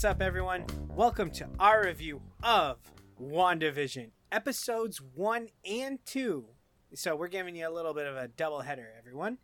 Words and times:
What's 0.00 0.16
up, 0.16 0.22
everyone? 0.22 0.64
Welcome 0.96 1.30
to 1.32 1.46
our 1.58 1.84
review 1.84 2.22
of 2.42 2.78
WandaVision, 3.20 4.12
episodes 4.32 4.98
1 4.98 5.48
and 5.70 5.98
2. 6.06 6.46
So, 6.94 7.14
we're 7.14 7.28
giving 7.28 7.54
you 7.54 7.68
a 7.68 7.70
little 7.70 7.92
bit 7.92 8.06
of 8.06 8.16
a 8.16 8.28
double 8.28 8.60
header, 8.60 8.88
everyone. 8.98 9.36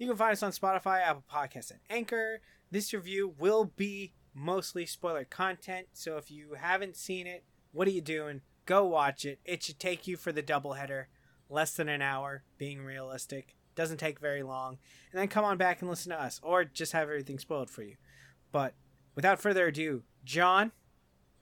You 0.00 0.08
can 0.08 0.16
find 0.16 0.32
us 0.32 0.42
on 0.42 0.50
Spotify, 0.50 1.00
Apple 1.00 1.22
Podcasts, 1.32 1.70
and 1.70 1.78
Anchor. 1.88 2.40
This 2.72 2.92
review 2.92 3.36
will 3.38 3.66
be 3.76 4.12
mostly 4.34 4.84
spoiler 4.84 5.24
content, 5.24 5.86
so 5.92 6.16
if 6.16 6.28
you 6.28 6.54
haven't 6.54 6.96
seen 6.96 7.28
it, 7.28 7.44
what 7.70 7.86
are 7.86 7.92
you 7.92 8.00
doing? 8.00 8.40
Go 8.66 8.84
watch 8.86 9.24
it. 9.24 9.38
It 9.44 9.62
should 9.62 9.78
take 9.78 10.08
you 10.08 10.16
for 10.16 10.32
the 10.32 10.42
double 10.42 10.72
header, 10.72 11.08
less 11.48 11.72
than 11.74 11.88
an 11.88 12.02
hour, 12.02 12.42
being 12.58 12.82
realistic. 12.82 13.54
Doesn't 13.76 13.98
take 13.98 14.18
very 14.18 14.42
long. 14.42 14.78
And 15.12 15.20
then 15.20 15.28
come 15.28 15.44
on 15.44 15.56
back 15.56 15.80
and 15.80 15.88
listen 15.88 16.10
to 16.10 16.20
us, 16.20 16.40
or 16.42 16.64
just 16.64 16.94
have 16.94 17.08
everything 17.08 17.38
spoiled 17.38 17.70
for 17.70 17.84
you. 17.84 17.94
But 18.50 18.74
without 19.20 19.38
further 19.38 19.66
ado, 19.66 20.02
John, 20.24 20.72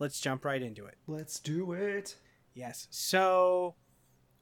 let's 0.01 0.19
jump 0.19 0.45
right 0.45 0.61
into 0.61 0.85
it. 0.85 0.97
Let's 1.07 1.39
do 1.39 1.71
it. 1.71 2.17
Yes. 2.53 2.89
So, 2.91 3.77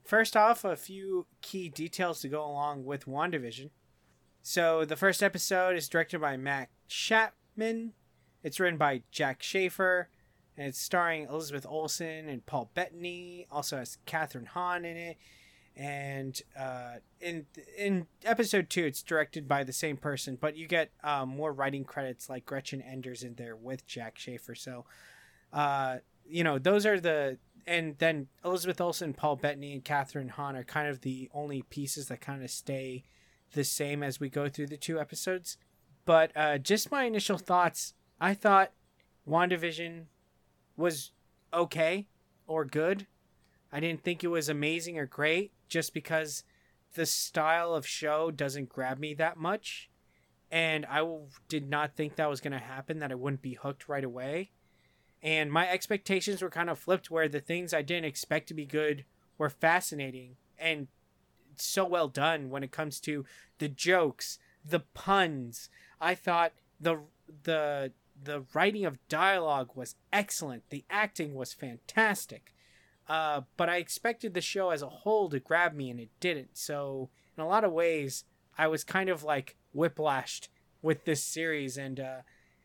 first 0.06 0.38
off, 0.38 0.64
a 0.64 0.74
few 0.74 1.26
key 1.42 1.68
details 1.68 2.22
to 2.22 2.30
go 2.30 2.42
along 2.42 2.86
with 2.86 3.04
WandaVision. 3.04 3.68
So, 4.42 4.86
the 4.86 4.96
first 4.96 5.22
episode 5.22 5.76
is 5.76 5.86
directed 5.86 6.18
by 6.18 6.38
Matt 6.38 6.70
Shakman. 6.88 7.90
It's 8.42 8.58
written 8.58 8.78
by 8.78 9.02
Jac 9.12 9.42
Schaeffer, 9.42 10.08
and 10.56 10.68
it's 10.68 10.80
starring 10.80 11.24
Elizabeth 11.24 11.66
Olsen 11.68 12.30
and 12.30 12.46
Paul 12.46 12.70
Bettany. 12.72 13.46
Also 13.50 13.76
has 13.76 13.98
Kathryn 14.06 14.46
Hahn 14.46 14.86
in 14.86 14.96
it. 14.96 15.18
And 15.76 16.40
uh, 16.58 16.96
in 17.20 17.44
in 17.76 18.06
episode 18.24 18.70
two, 18.70 18.84
it's 18.84 19.02
directed 19.02 19.46
by 19.46 19.62
the 19.62 19.74
same 19.74 19.98
person, 19.98 20.38
but 20.40 20.56
you 20.56 20.66
get 20.66 20.90
um, 21.04 21.28
more 21.28 21.52
writing 21.52 21.84
credits 21.84 22.30
like 22.30 22.46
Gretchen 22.46 22.80
Enders 22.80 23.22
in 23.22 23.34
there 23.34 23.54
with 23.54 23.86
Jac 23.86 24.18
Schaeffer. 24.18 24.54
So, 24.54 24.86
uh, 25.52 25.98
you 26.26 26.42
know, 26.42 26.58
those 26.58 26.86
are 26.86 26.98
the 26.98 27.36
and 27.66 27.98
then 27.98 28.28
Elizabeth 28.42 28.80
Olsen, 28.80 29.12
Paul 29.12 29.36
Bettany, 29.36 29.74
and 29.74 29.84
Kathryn 29.84 30.30
Hahn 30.30 30.56
are 30.56 30.64
kind 30.64 30.88
of 30.88 31.02
the 31.02 31.28
only 31.34 31.60
pieces 31.62 32.08
that 32.08 32.22
kind 32.22 32.42
of 32.42 32.50
stay 32.50 33.04
the 33.52 33.64
same 33.64 34.02
as 34.02 34.18
we 34.18 34.30
go 34.30 34.48
through 34.48 34.68
the 34.68 34.76
two 34.78 34.98
episodes. 34.98 35.58
But 36.06 36.30
uh, 36.34 36.56
just 36.56 36.90
my 36.90 37.04
initial 37.04 37.36
thoughts, 37.36 37.92
I 38.18 38.32
thought 38.32 38.72
WandaVision 39.28 40.04
was 40.76 41.10
okay 41.52 42.06
or 42.46 42.64
good. 42.64 43.06
I 43.72 43.80
didn't 43.80 44.04
think 44.04 44.24
it 44.24 44.28
was 44.28 44.48
amazing 44.48 44.98
or 44.98 45.06
great 45.06 45.52
just 45.68 45.94
because 45.94 46.44
the 46.94 47.06
style 47.06 47.74
of 47.74 47.86
show 47.86 48.30
doesn't 48.30 48.68
grab 48.68 48.98
me 48.98 49.14
that 49.14 49.36
much. 49.36 49.90
And 50.50 50.86
I 50.86 51.06
did 51.48 51.68
not 51.68 51.96
think 51.96 52.16
that 52.16 52.30
was 52.30 52.40
going 52.40 52.52
to 52.52 52.58
happen, 52.58 53.00
that 53.00 53.10
I 53.10 53.16
wouldn't 53.16 53.42
be 53.42 53.54
hooked 53.54 53.88
right 53.88 54.04
away. 54.04 54.52
And 55.22 55.50
my 55.50 55.68
expectations 55.68 56.40
were 56.40 56.50
kind 56.50 56.70
of 56.70 56.78
flipped 56.78 57.10
where 57.10 57.28
the 57.28 57.40
things 57.40 57.74
I 57.74 57.82
didn't 57.82 58.04
expect 58.04 58.48
to 58.48 58.54
be 58.54 58.64
good 58.64 59.04
were 59.38 59.50
fascinating 59.50 60.36
and 60.58 60.88
so 61.56 61.84
well 61.84 62.08
done 62.08 62.50
when 62.50 62.62
it 62.62 62.72
comes 62.72 63.00
to 63.00 63.24
the 63.58 63.68
jokes, 63.68 64.38
the 64.64 64.80
puns. 64.80 65.68
I 66.00 66.14
thought 66.14 66.52
the 66.80 67.00
the 67.42 67.92
the 68.22 68.44
writing 68.54 68.84
of 68.84 68.98
dialogue 69.08 69.70
was 69.74 69.96
excellent. 70.12 70.64
The 70.70 70.84
acting 70.90 71.34
was 71.34 71.52
fantastic. 71.52 72.52
Uh, 73.08 73.42
but 73.56 73.68
I 73.68 73.76
expected 73.76 74.34
the 74.34 74.40
show 74.40 74.70
as 74.70 74.82
a 74.82 74.88
whole 74.88 75.28
to 75.30 75.38
grab 75.38 75.74
me, 75.74 75.90
and 75.90 76.00
it 76.00 76.10
didn't. 76.20 76.56
So, 76.56 77.10
in 77.36 77.42
a 77.42 77.48
lot 77.48 77.64
of 77.64 77.72
ways, 77.72 78.24
I 78.58 78.66
was 78.66 78.84
kind 78.84 79.08
of 79.08 79.22
like 79.22 79.56
whiplashed 79.74 80.48
with 80.82 81.04
this 81.04 81.22
series, 81.22 81.76
and 81.76 82.00
uh, 82.00 82.16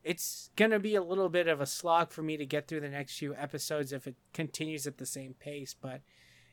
it's 0.03 0.49
gonna 0.55 0.79
be 0.79 0.95
a 0.95 1.03
little 1.03 1.29
bit 1.29 1.47
of 1.47 1.61
a 1.61 1.65
slog 1.65 2.11
for 2.11 2.23
me 2.23 2.37
to 2.37 2.45
get 2.45 2.67
through 2.67 2.79
the 2.79 2.89
next 2.89 3.17
few 3.17 3.35
episodes 3.35 3.91
if 3.91 4.07
it 4.07 4.15
continues 4.33 4.87
at 4.87 4.97
the 4.97 5.05
same 5.05 5.35
pace. 5.35 5.75
But 5.79 6.01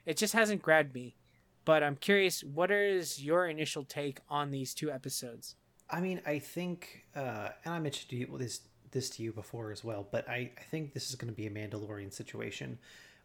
it 0.04 0.16
just 0.16 0.34
hasn't 0.34 0.62
grabbed 0.62 0.94
me. 0.94 1.16
But 1.64 1.82
I'm 1.82 1.96
curious, 1.96 2.42
what 2.42 2.70
is 2.70 3.22
your 3.22 3.46
initial 3.46 3.84
take 3.84 4.20
on 4.28 4.50
these 4.50 4.72
two 4.72 4.90
episodes? 4.90 5.54
I 5.90 6.00
mean, 6.00 6.20
I 6.26 6.38
think, 6.38 7.04
uh, 7.14 7.50
and 7.64 7.74
I 7.74 7.78
mentioned 7.78 8.10
to 8.10 8.16
you, 8.16 8.38
this 8.38 8.60
this 8.90 9.10
to 9.10 9.22
you 9.22 9.32
before 9.32 9.70
as 9.70 9.84
well, 9.84 10.08
but 10.10 10.26
I, 10.28 10.50
I 10.56 10.62
think 10.70 10.94
this 10.94 11.10
is 11.10 11.14
going 11.14 11.30
to 11.30 11.36
be 11.36 11.46
a 11.46 11.50
Mandalorian 11.50 12.10
situation 12.10 12.78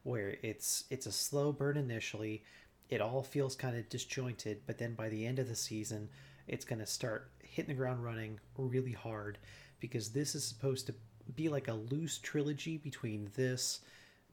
where 0.03 0.35
it's 0.41 0.85
it's 0.89 1.05
a 1.05 1.11
slow 1.11 1.51
burn 1.51 1.77
initially. 1.77 2.43
It 2.89 3.01
all 3.01 3.23
feels 3.23 3.55
kind 3.55 3.77
of 3.77 3.89
disjointed, 3.89 4.61
but 4.67 4.77
then 4.77 4.93
by 4.93 5.09
the 5.09 5.25
end 5.25 5.39
of 5.39 5.47
the 5.47 5.55
season, 5.55 6.09
it's 6.47 6.65
going 6.65 6.79
to 6.79 6.85
start 6.85 7.31
hitting 7.41 7.73
the 7.73 7.79
ground 7.79 8.03
running 8.03 8.39
really 8.57 8.91
hard 8.91 9.37
because 9.79 10.09
this 10.09 10.35
is 10.35 10.43
supposed 10.43 10.87
to 10.87 10.93
be 11.35 11.49
like 11.49 11.67
a 11.67 11.73
loose 11.73 12.17
trilogy 12.17 12.77
between 12.77 13.29
this, 13.35 13.81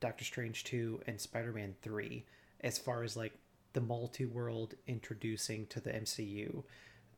Doctor 0.00 0.24
Strange 0.24 0.64
2, 0.64 1.02
and 1.06 1.20
Spider 1.20 1.52
Man 1.52 1.74
3, 1.82 2.24
as 2.62 2.78
far 2.78 3.02
as 3.02 3.16
like 3.16 3.32
the 3.72 3.80
multi 3.80 4.26
world 4.26 4.74
introducing 4.86 5.66
to 5.66 5.80
the 5.80 5.90
MCU. 5.90 6.62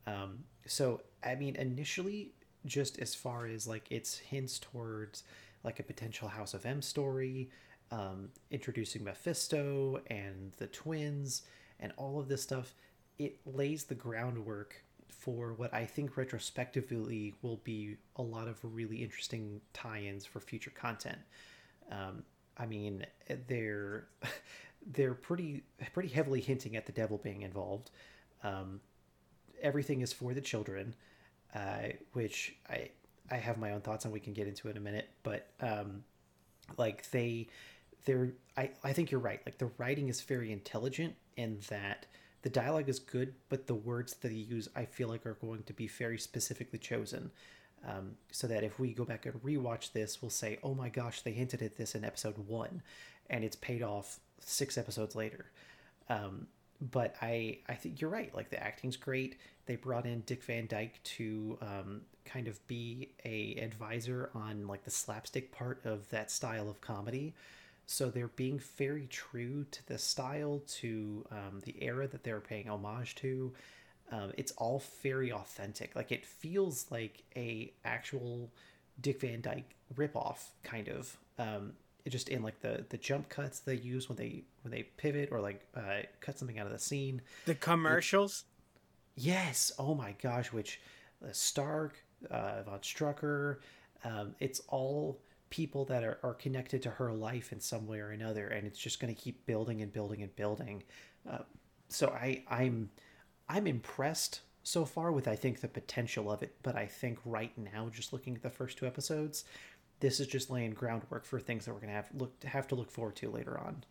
Um, 0.05 0.43
so, 0.65 1.01
I 1.23 1.35
mean, 1.35 1.55
initially, 1.55 2.33
just 2.65 2.99
as 2.99 3.15
far 3.15 3.47
as 3.47 3.67
like 3.67 3.91
its 3.91 4.17
hints 4.17 4.59
towards 4.59 5.23
like 5.63 5.79
a 5.79 5.83
potential 5.83 6.27
House 6.27 6.53
of 6.53 6.65
M 6.65 6.81
story, 6.81 7.49
um, 7.91 8.29
introducing 8.51 9.03
Mephisto 9.03 10.01
and 10.07 10.51
the 10.57 10.67
twins 10.67 11.43
and 11.79 11.91
all 11.97 12.19
of 12.19 12.27
this 12.27 12.41
stuff, 12.41 12.73
it 13.19 13.39
lays 13.45 13.83
the 13.83 13.95
groundwork 13.95 14.83
for 15.09 15.53
what 15.53 15.73
I 15.73 15.85
think 15.85 16.17
retrospectively 16.17 17.33
will 17.41 17.61
be 17.63 17.97
a 18.15 18.21
lot 18.21 18.47
of 18.47 18.59
really 18.63 18.97
interesting 18.97 19.61
tie-ins 19.73 20.25
for 20.25 20.39
future 20.39 20.71
content. 20.71 21.19
Um, 21.91 22.23
I 22.57 22.65
mean, 22.65 23.05
they're 23.47 24.07
they're 24.91 25.13
pretty 25.13 25.63
pretty 25.93 26.09
heavily 26.09 26.41
hinting 26.41 26.75
at 26.75 26.85
the 26.85 26.91
devil 26.91 27.17
being 27.17 27.41
involved. 27.41 27.91
Um, 28.43 28.81
everything 29.61 30.01
is 30.01 30.11
for 30.11 30.33
the 30.33 30.41
children, 30.41 30.95
uh, 31.55 31.89
which 32.13 32.55
I 32.69 32.89
I 33.31 33.37
have 33.37 33.57
my 33.57 33.71
own 33.71 33.81
thoughts 33.81 34.05
on. 34.05 34.11
We 34.11 34.19
can 34.19 34.33
get 34.33 34.47
into 34.47 34.69
in 34.69 34.77
a 34.77 34.81
minute, 34.81 35.09
but 35.23 35.47
um, 35.61 36.03
like 36.77 37.09
they 37.11 37.47
they're 38.05 38.31
I, 38.57 38.71
I 38.83 38.93
think 38.93 39.11
you're 39.11 39.19
right. 39.19 39.41
Like 39.45 39.57
the 39.57 39.71
writing 39.77 40.09
is 40.09 40.21
very 40.21 40.51
intelligent 40.51 41.15
in 41.37 41.59
that 41.69 42.05
the 42.43 42.49
dialogue 42.49 42.89
is 42.89 42.99
good 42.99 43.33
but 43.49 43.67
the 43.67 43.73
words 43.73 44.13
that 44.15 44.27
they 44.27 44.33
use 44.33 44.67
i 44.75 44.85
feel 44.85 45.07
like 45.07 45.25
are 45.25 45.35
going 45.35 45.63
to 45.63 45.73
be 45.73 45.87
very 45.87 46.17
specifically 46.17 46.79
chosen. 46.79 47.31
Um, 47.85 48.11
so 48.31 48.47
that 48.47 48.63
if 48.63 48.79
we 48.79 48.93
go 48.93 49.03
back 49.03 49.25
and 49.25 49.35
rewatch 49.43 49.91
this 49.91 50.21
we'll 50.21 50.31
say 50.31 50.57
oh 50.63 50.73
my 50.73 50.89
gosh 50.89 51.21
they 51.21 51.31
hinted 51.31 51.61
at 51.61 51.77
this 51.77 51.95
in 51.95 52.05
episode 52.05 52.37
one 52.37 52.81
and 53.29 53.43
it's 53.43 53.55
paid 53.55 53.81
off 53.81 54.19
six 54.39 54.77
episodes 54.77 55.15
later. 55.15 55.45
Um, 56.09 56.47
but 56.91 57.15
i 57.21 57.59
i 57.69 57.75
think 57.75 58.01
you're 58.01 58.09
right. 58.09 58.33
Like 58.35 58.49
the 58.49 58.61
acting's 58.61 58.97
great. 58.97 59.37
They 59.65 59.75
brought 59.75 60.05
in 60.05 60.21
dick 60.21 60.43
van 60.43 60.67
dyke 60.67 61.01
to 61.03 61.57
um, 61.61 62.01
kind 62.25 62.47
of 62.47 62.65
be 62.67 63.09
a 63.25 63.55
advisor 63.55 64.29
on 64.33 64.67
like 64.67 64.83
the 64.83 64.91
slapstick 64.91 65.51
part 65.51 65.81
of 65.85 66.09
that 66.09 66.31
style 66.31 66.69
of 66.69 66.81
comedy 66.81 67.33
so 67.85 68.09
they're 68.09 68.27
being 68.29 68.59
very 68.77 69.07
true 69.07 69.65
to 69.71 69.87
the 69.87 69.97
style, 69.97 70.61
to 70.67 71.25
um, 71.31 71.61
the 71.63 71.75
era 71.83 72.07
that 72.07 72.23
they're 72.23 72.39
paying 72.39 72.69
homage 72.69 73.15
to. 73.15 73.53
Um, 74.11 74.31
it's 74.37 74.51
all 74.53 74.83
very 75.01 75.31
authentic. 75.31 75.95
Like 75.95 76.11
it 76.11 76.25
feels 76.25 76.87
like 76.91 77.23
a 77.35 77.73
actual 77.83 78.51
Dick 79.01 79.21
Van 79.21 79.41
Dyke 79.41 79.75
ripoff, 79.95 80.49
kind 80.63 80.87
of. 80.87 81.17
Um, 81.37 81.73
just 82.09 82.29
in 82.29 82.43
like 82.43 82.59
the 82.59 82.85
the 82.89 82.97
jump 82.97 83.29
cuts 83.29 83.59
they 83.59 83.75
use 83.75 84.09
when 84.09 84.17
they 84.17 84.43
when 84.61 84.71
they 84.71 84.83
pivot 84.97 85.29
or 85.31 85.39
like 85.39 85.65
uh, 85.75 86.01
cut 86.19 86.37
something 86.37 86.59
out 86.59 86.65
of 86.65 86.71
the 86.71 86.79
scene. 86.79 87.21
The 87.45 87.55
commercials. 87.55 88.43
It, 89.15 89.23
yes. 89.23 89.71
Oh 89.79 89.95
my 89.95 90.15
gosh. 90.21 90.51
Which 90.51 90.81
uh, 91.23 91.29
Stark, 91.31 92.03
uh, 92.29 92.63
von 92.63 92.79
Strucker. 92.79 93.57
Um, 94.03 94.35
it's 94.39 94.61
all 94.67 95.19
people 95.53 95.85
that 95.85 96.03
are, 96.03 96.17
are 96.23 96.33
connected 96.33 96.81
to 96.81 96.89
her 96.89 97.13
life 97.13 97.51
in 97.51 97.59
some 97.59 97.85
way 97.85 97.99
or 97.99 98.09
another 98.09 98.47
and 98.47 98.65
it's 98.65 98.79
just 98.79 98.99
going 98.99 99.13
to 99.13 99.21
keep 99.21 99.45
building 99.45 99.83
and 99.83 99.93
building 99.93 100.23
and 100.23 100.35
building. 100.35 100.81
Uh, 101.29 101.37
so 101.89 102.09
i 102.09 102.43
i'm 102.49 102.89
i'm 103.47 103.67
impressed 103.67 104.41
so 104.63 104.83
far 104.83 105.11
with 105.11 105.27
i 105.27 105.35
think 105.35 105.61
the 105.61 105.67
potential 105.67 106.31
of 106.31 106.41
it 106.41 106.55
but 106.63 106.75
i 106.75 106.85
think 106.85 107.19
right 107.23 107.55
now 107.57 107.87
just 107.89 108.11
looking 108.11 108.35
at 108.35 108.41
the 108.41 108.49
first 108.49 108.77
two 108.77 108.87
episodes 108.87 109.45
this 109.99 110.19
is 110.19 110.27
just 110.27 110.49
laying 110.49 110.71
groundwork 110.71 111.23
for 111.23 111.39
things 111.39 111.65
that 111.65 111.73
we're 111.73 111.79
going 111.79 111.89
to 111.89 111.95
have 111.95 112.09
look 112.17 112.43
have 112.43 112.67
to 112.67 112.75
look 112.75 112.91
forward 112.91 113.15
to 113.15 113.29
later 113.29 113.57
on. 113.57 113.83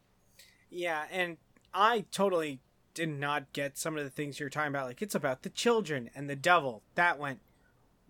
Yeah 0.68 1.04
and 1.12 1.36
i 1.72 2.04
totally 2.10 2.60
did 2.94 3.08
not 3.08 3.52
get 3.52 3.78
some 3.78 3.96
of 3.96 4.04
the 4.04 4.10
things 4.10 4.38
you're 4.38 4.50
talking 4.50 4.68
about 4.68 4.86
like 4.86 5.00
it's 5.00 5.14
about 5.14 5.42
the 5.42 5.50
children 5.50 6.10
and 6.14 6.28
the 6.28 6.36
devil. 6.36 6.82
That 6.96 7.18
went 7.18 7.40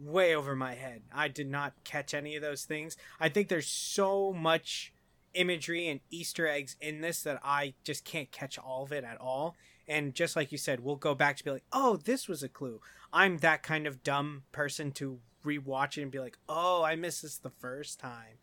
way 0.05 0.35
over 0.35 0.55
my 0.57 0.75
head. 0.75 1.03
I 1.13 1.29
did 1.29 1.49
not 1.49 1.73
catch 1.85 2.15
any 2.15 2.37
of 2.37 2.43
those 2.43 2.65
things. 2.65 2.97
I 3.21 3.29
think 3.29 3.49
there's 3.49 3.69
so 3.69 4.33
much 4.33 4.93
imagery 5.35 5.89
and 5.89 6.01
Easter 6.11 6.47
eggs 6.47 6.77
in 6.81 7.01
this 7.01 7.23
that 7.23 7.41
I 7.43 7.75
just 7.85 8.05
can't 8.05 8.31
catch 8.31 8.59
all 8.59 8.85
of 8.85 8.93
it 8.93 9.05
at 9.05 9.21
all. 9.21 9.57
And 9.89 10.15
just 10.15 10.37
like 10.37 10.53
you 10.53 10.59
said, 10.59 10.81
we'll 10.81 10.97
go 10.97 11.15
back 11.15 11.37
to 11.37 11.45
be 11.45 11.51
like, 11.51 11.65
oh, 11.73 11.97
this 11.97 12.29
was 12.29 12.43
a 12.43 12.49
clue. 12.49 12.81
I'm 13.13 13.39
that 13.39 13.63
kind 13.63 13.87
of 13.87 14.03
dumb 14.03 14.45
person 14.53 14.93
to 14.93 15.19
rewatch 15.45 15.99
it 15.99 16.03
and 16.03 16.11
be 16.11 16.19
like, 16.21 16.39
oh, 16.49 16.83
I 16.83 16.97
missed 16.97 17.23
this 17.23 17.37
the 17.37 17.51
first 17.51 17.99
time. 17.99 18.39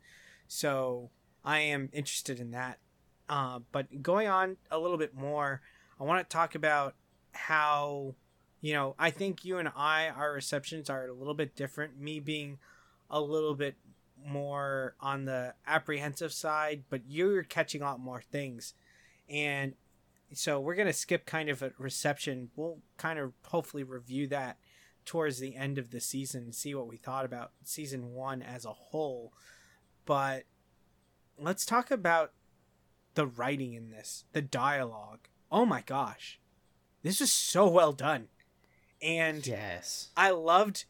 So 0.48 1.10
I 1.44 1.60
am 1.60 1.90
interested 1.94 2.40
in 2.40 2.52
that. 2.52 2.80
Uh, 3.30 3.60
but 3.72 4.02
going 4.02 4.28
on 4.28 4.58
a 4.72 4.80
little 4.80 4.98
bit 4.98 5.16
more, 5.16 5.62
I 6.00 6.04
want 6.04 6.28
to 6.28 6.34
talk 6.34 6.56
about 6.56 6.96
how, 7.32 8.16
you 8.62 8.74
know, 8.74 8.96
I 9.00 9.10
think 9.10 9.46
you 9.46 9.58
and 9.58 9.70
I, 9.76 10.10
our 10.10 10.34
receptions 10.34 10.90
are 10.90 11.08
a 11.08 11.14
little 11.14 11.34
bit 11.34 11.56
different. 11.56 12.00
Me 12.00 12.20
being 12.20 12.60
a 13.10 13.22
little 13.22 13.56
bit 13.56 13.76
more 14.26 14.96
on 15.00 15.26
the 15.26 15.54
apprehensive 15.66 16.34
side, 16.34 16.84
but 16.90 17.02
you're 17.08 17.44
catching 17.44 17.82
lot 17.82 18.00
more 18.00 18.22
things. 18.22 18.74
And 19.30 19.74
so 20.34 20.60
we're 20.60 20.76
going 20.76 20.88
to 20.88 20.94
skip 20.94 21.26
kind 21.26 21.50
of 21.50 21.62
a 21.62 21.72
reception. 21.78 22.50
We'll 22.56 22.80
kind 22.98 23.18
of 23.18 23.34
hopefully 23.46 23.84
review 23.84 24.28
that 24.28 24.58
towards 25.06 25.40
the 25.40 25.56
end 25.56 25.78
of 25.78 25.92
the 25.92 26.02
season 26.02 26.44
and 26.44 26.56
see 26.56 26.76
what 26.76 26.88
we 26.88 26.98
thought 26.98 27.26
about 27.26 27.52
season 27.64 28.14
one 28.14 28.42
as 28.42 28.66
a 28.66 28.74
whole. 28.74 29.34
But 30.06 30.44
let's 31.38 31.66
talk 31.66 31.90
about 31.92 32.34
the 33.16 33.26
writing 33.26 33.74
in 33.74 33.90
this, 33.90 34.26
the 34.34 34.42
dialogue. 34.42 35.28
Oh 35.52 35.66
my 35.66 35.82
gosh. 35.82 36.40
This 37.02 37.22
is 37.22 37.32
so 37.32 37.68
well 37.68 37.94
done. 37.94 38.28
And 39.02 39.46
yes. 39.46 40.10
I 40.18 40.32
loved 40.32 40.86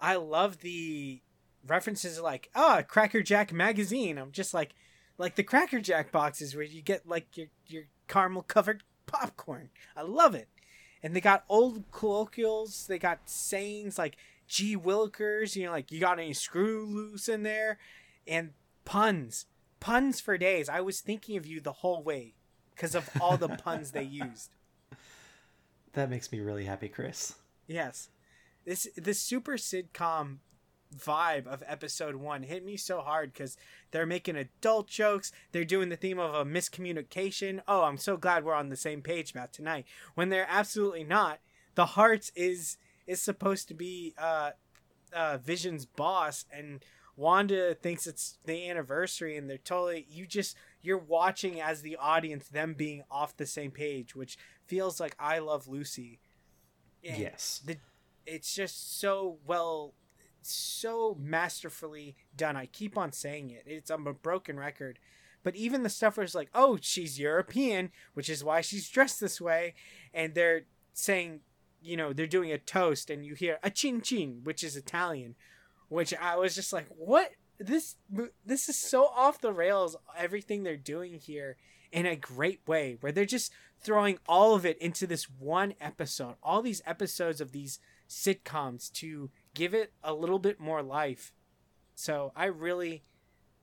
I 0.00 0.16
loved 0.16 0.60
the 0.60 1.20
references 1.66 2.20
like, 2.20 2.50
oh, 2.54 2.82
Cracker 2.86 3.22
Jack 3.22 3.52
magazine. 3.52 4.18
I'm 4.18 4.32
just 4.32 4.54
like 4.54 4.74
like 5.18 5.36
the 5.36 5.42
Cracker 5.42 5.80
Jack 5.80 6.12
boxes 6.12 6.54
where 6.54 6.64
you 6.64 6.82
get 6.82 7.08
like 7.08 7.36
your 7.36 7.48
your 7.66 7.84
caramel 8.08 8.42
covered 8.42 8.82
popcorn. 9.06 9.70
I 9.96 10.02
love 10.02 10.34
it. 10.34 10.48
And 11.02 11.14
they 11.14 11.20
got 11.20 11.44
old 11.48 11.84
colloquials, 11.92 12.86
they 12.86 12.98
got 12.98 13.20
sayings 13.26 13.98
like 13.98 14.16
gee 14.46 14.76
willikers, 14.76 15.56
you 15.56 15.66
know, 15.66 15.72
like 15.72 15.90
you 15.90 16.00
got 16.00 16.18
any 16.18 16.32
screw 16.32 16.86
loose 16.86 17.28
in 17.28 17.42
there 17.42 17.78
and 18.26 18.50
puns. 18.84 19.46
Puns 19.80 20.20
for 20.20 20.38
days. 20.38 20.68
I 20.68 20.80
was 20.80 21.00
thinking 21.00 21.36
of 21.36 21.46
you 21.46 21.60
the 21.60 21.72
whole 21.72 22.02
way 22.02 22.34
because 22.74 22.94
of 22.94 23.08
all 23.20 23.36
the 23.36 23.48
puns 23.48 23.92
they 23.92 24.02
used. 24.02 24.50
That 25.92 26.10
makes 26.10 26.30
me 26.30 26.40
really 26.40 26.66
happy, 26.66 26.90
Chris. 26.90 27.36
Yes. 27.66 28.10
This 28.64 28.88
this 28.96 29.20
super 29.20 29.56
sitcom 29.56 30.38
vibe 30.96 31.46
of 31.46 31.62
episode 31.66 32.16
one 32.16 32.44
hit 32.44 32.64
me 32.64 32.76
so 32.76 33.00
hard 33.00 33.32
because 33.32 33.56
they're 33.90 34.06
making 34.06 34.36
adult 34.36 34.88
jokes. 34.88 35.32
They're 35.52 35.64
doing 35.64 35.88
the 35.88 35.96
theme 35.96 36.18
of 36.18 36.34
a 36.34 36.44
miscommunication. 36.44 37.60
Oh, 37.66 37.82
I'm 37.82 37.98
so 37.98 38.16
glad 38.16 38.44
we're 38.44 38.54
on 38.54 38.68
the 38.68 38.76
same 38.76 39.02
page 39.02 39.30
about 39.32 39.52
tonight. 39.52 39.86
When 40.14 40.28
they're 40.28 40.46
absolutely 40.48 41.04
not. 41.04 41.40
The 41.74 41.86
Harts 41.86 42.32
is 42.34 42.78
is 43.06 43.20
supposed 43.20 43.68
to 43.68 43.74
be 43.74 44.14
uh, 44.18 44.52
uh, 45.12 45.38
Vision's 45.38 45.84
boss, 45.84 46.46
and 46.50 46.84
Wanda 47.16 47.74
thinks 47.74 48.06
it's 48.06 48.38
the 48.44 48.68
anniversary, 48.68 49.36
and 49.36 49.48
they're 49.48 49.58
totally 49.58 50.06
you 50.08 50.26
just 50.26 50.56
you're 50.82 50.98
watching 50.98 51.60
as 51.60 51.82
the 51.82 51.96
audience 51.96 52.48
them 52.48 52.74
being 52.74 53.04
off 53.10 53.36
the 53.36 53.46
same 53.46 53.70
page, 53.70 54.16
which 54.16 54.38
feels 54.66 54.98
like 54.98 55.14
I 55.18 55.38
Love 55.38 55.68
Lucy. 55.68 56.20
And 57.08 57.18
yes, 57.18 57.60
the, 57.64 57.76
it's 58.26 58.54
just 58.54 58.98
so 59.00 59.38
well 59.46 59.94
so 60.42 61.16
masterfully 61.20 62.16
done. 62.36 62.56
I 62.56 62.66
keep 62.66 62.96
on 62.96 63.12
saying 63.12 63.50
it. 63.50 63.64
It's 63.66 63.90
I'm 63.90 64.06
a 64.06 64.12
broken 64.12 64.58
record. 64.58 64.98
But 65.42 65.54
even 65.54 65.82
the 65.84 65.88
stuff 65.88 66.16
where 66.16 66.24
it's 66.24 66.34
like, 66.34 66.50
oh, 66.54 66.78
she's 66.80 67.20
European, 67.20 67.92
which 68.14 68.28
is 68.28 68.42
why 68.42 68.60
she's 68.62 68.88
dressed 68.88 69.20
this 69.20 69.40
way, 69.40 69.74
and 70.12 70.34
they're 70.34 70.62
saying, 70.92 71.40
you 71.80 71.96
know, 71.96 72.12
they're 72.12 72.26
doing 72.26 72.50
a 72.50 72.58
toast, 72.58 73.10
and 73.10 73.24
you 73.24 73.34
hear 73.34 73.58
a 73.62 73.70
chin 73.70 74.00
chin, 74.00 74.40
which 74.42 74.64
is 74.64 74.76
Italian, 74.76 75.36
which 75.88 76.12
I 76.14 76.36
was 76.36 76.54
just 76.54 76.72
like, 76.72 76.86
what? 76.88 77.30
This 77.58 77.94
this 78.44 78.68
is 78.68 78.76
so 78.76 79.06
off 79.06 79.40
the 79.40 79.52
rails. 79.52 79.96
Everything 80.16 80.62
they're 80.62 80.76
doing 80.76 81.20
here 81.20 81.56
in 81.92 82.06
a 82.06 82.16
great 82.16 82.60
way, 82.66 82.96
where 83.00 83.12
they're 83.12 83.24
just 83.24 83.52
throwing 83.80 84.18
all 84.28 84.54
of 84.54 84.66
it 84.66 84.78
into 84.78 85.06
this 85.06 85.30
one 85.30 85.74
episode. 85.80 86.36
All 86.42 86.62
these 86.62 86.82
episodes 86.86 87.40
of 87.40 87.52
these 87.52 87.78
sitcoms 88.08 88.92
to 88.92 89.30
give 89.54 89.74
it 89.74 89.92
a 90.02 90.14
little 90.14 90.38
bit 90.38 90.60
more 90.60 90.82
life. 90.82 91.32
So 91.94 92.32
I 92.36 92.46
really 92.46 93.02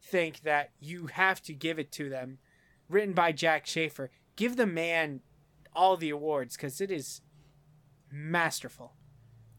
think 0.01 0.41
that 0.41 0.71
you 0.79 1.07
have 1.07 1.41
to 1.43 1.53
give 1.53 1.79
it 1.79 1.91
to 1.93 2.09
them. 2.09 2.39
Written 2.89 3.13
by 3.13 3.31
Jac 3.31 3.65
Schaeffer. 3.65 4.11
Give 4.35 4.55
the 4.55 4.65
man 4.65 5.21
all 5.75 5.97
the 5.97 6.09
awards 6.09 6.55
because 6.55 6.81
it 6.81 6.91
is 6.91 7.21
masterful. 8.11 8.93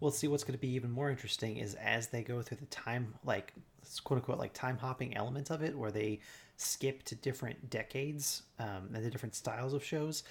We'll 0.00 0.10
see 0.10 0.28
what's 0.28 0.44
going 0.44 0.52
to 0.52 0.60
be 0.60 0.74
even 0.74 0.90
more 0.90 1.10
interesting 1.10 1.56
is 1.56 1.74
as 1.74 2.08
they 2.08 2.22
go 2.22 2.42
through 2.42 2.58
the 2.58 2.66
time, 2.66 3.14
like 3.24 3.52
quote 4.02 4.18
unquote, 4.18 4.38
like 4.38 4.52
time 4.52 4.76
hopping 4.76 5.16
element 5.16 5.50
of 5.50 5.62
it, 5.62 5.76
where 5.76 5.90
they 5.90 6.20
skip 6.56 7.02
to 7.04 7.14
different 7.14 7.70
decades 7.70 8.42
um, 8.58 8.90
and 8.94 9.04
the 9.04 9.10
different 9.10 9.34
styles 9.34 9.74
of 9.74 9.84
shows. 9.84 10.22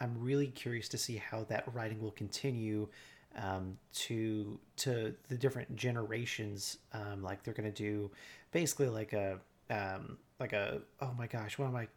I'm 0.00 0.14
really 0.18 0.48
curious 0.48 0.88
to 0.90 0.98
see 0.98 1.16
how 1.16 1.44
that 1.44 1.64
writing 1.72 2.00
will 2.00 2.12
continue 2.12 2.88
um, 3.36 3.78
to 3.92 4.58
to 4.76 5.14
the 5.28 5.36
different 5.36 5.74
generations. 5.76 6.78
Um, 6.92 7.22
like 7.22 7.42
they're 7.42 7.54
gonna 7.54 7.70
do 7.70 8.10
basically 8.52 8.88
like 8.88 9.12
a 9.12 9.38
um, 9.70 10.18
like 10.40 10.52
a 10.52 10.80
oh 11.00 11.12
my 11.16 11.26
gosh, 11.26 11.58
what 11.58 11.68
am 11.68 11.76
I? 11.76 11.88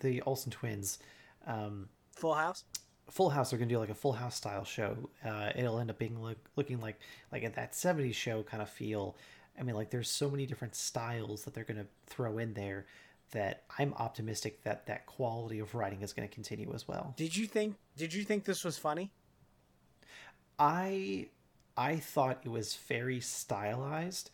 The 0.00 0.20
Olsen 0.22 0.50
twins. 0.50 0.98
Um, 1.46 1.88
Full 2.16 2.34
House. 2.34 2.64
Full 3.10 3.30
House. 3.30 3.50
They're 3.50 3.58
gonna 3.58 3.68
do 3.68 3.78
like 3.78 3.90
a 3.90 3.94
Full 3.94 4.12
House 4.12 4.36
style 4.36 4.64
show. 4.64 4.96
Uh, 5.24 5.50
it'll 5.54 5.78
end 5.78 5.90
up 5.90 5.98
being 5.98 6.20
look, 6.20 6.38
looking 6.56 6.80
like 6.80 6.98
like 7.32 7.44
at 7.44 7.54
that 7.54 7.72
'70s 7.72 8.14
show 8.14 8.42
kind 8.42 8.62
of 8.62 8.68
feel. 8.68 9.16
I 9.58 9.62
mean, 9.62 9.76
like 9.76 9.90
there's 9.90 10.10
so 10.10 10.28
many 10.28 10.46
different 10.46 10.74
styles 10.74 11.44
that 11.44 11.54
they're 11.54 11.64
gonna 11.64 11.86
throw 12.06 12.38
in 12.38 12.54
there 12.54 12.86
that 13.30 13.64
I'm 13.78 13.94
optimistic 13.94 14.62
that 14.64 14.86
that 14.86 15.06
quality 15.06 15.58
of 15.58 15.74
writing 15.74 16.02
is 16.02 16.12
going 16.12 16.28
to 16.28 16.34
continue 16.34 16.72
as 16.74 16.86
well. 16.86 17.14
Did 17.16 17.36
you 17.36 17.46
think? 17.46 17.76
Did 17.96 18.14
you 18.14 18.24
think 18.24 18.44
this 18.44 18.64
was 18.64 18.78
funny? 18.78 19.10
I 20.58 21.28
I 21.76 21.96
thought 21.96 22.40
it 22.44 22.48
was 22.48 22.76
very 22.88 23.20
stylized, 23.20 24.30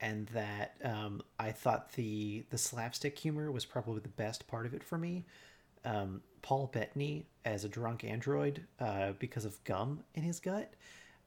and 0.00 0.26
that 0.28 0.74
um, 0.84 1.22
I 1.38 1.52
thought 1.52 1.92
the 1.92 2.44
the 2.50 2.58
slapstick 2.58 3.18
humor 3.18 3.52
was 3.52 3.64
probably 3.64 4.00
the 4.00 4.08
best 4.08 4.46
part 4.48 4.66
of 4.66 4.74
it 4.74 4.82
for 4.82 4.98
me. 4.98 5.24
Um, 5.84 6.22
Paul 6.42 6.70
Bettany 6.72 7.26
as 7.44 7.64
a 7.64 7.68
drunk 7.68 8.04
android 8.04 8.64
uh, 8.80 9.12
because 9.18 9.44
of 9.44 9.62
gum 9.64 10.00
in 10.14 10.22
his 10.22 10.40
gut, 10.40 10.74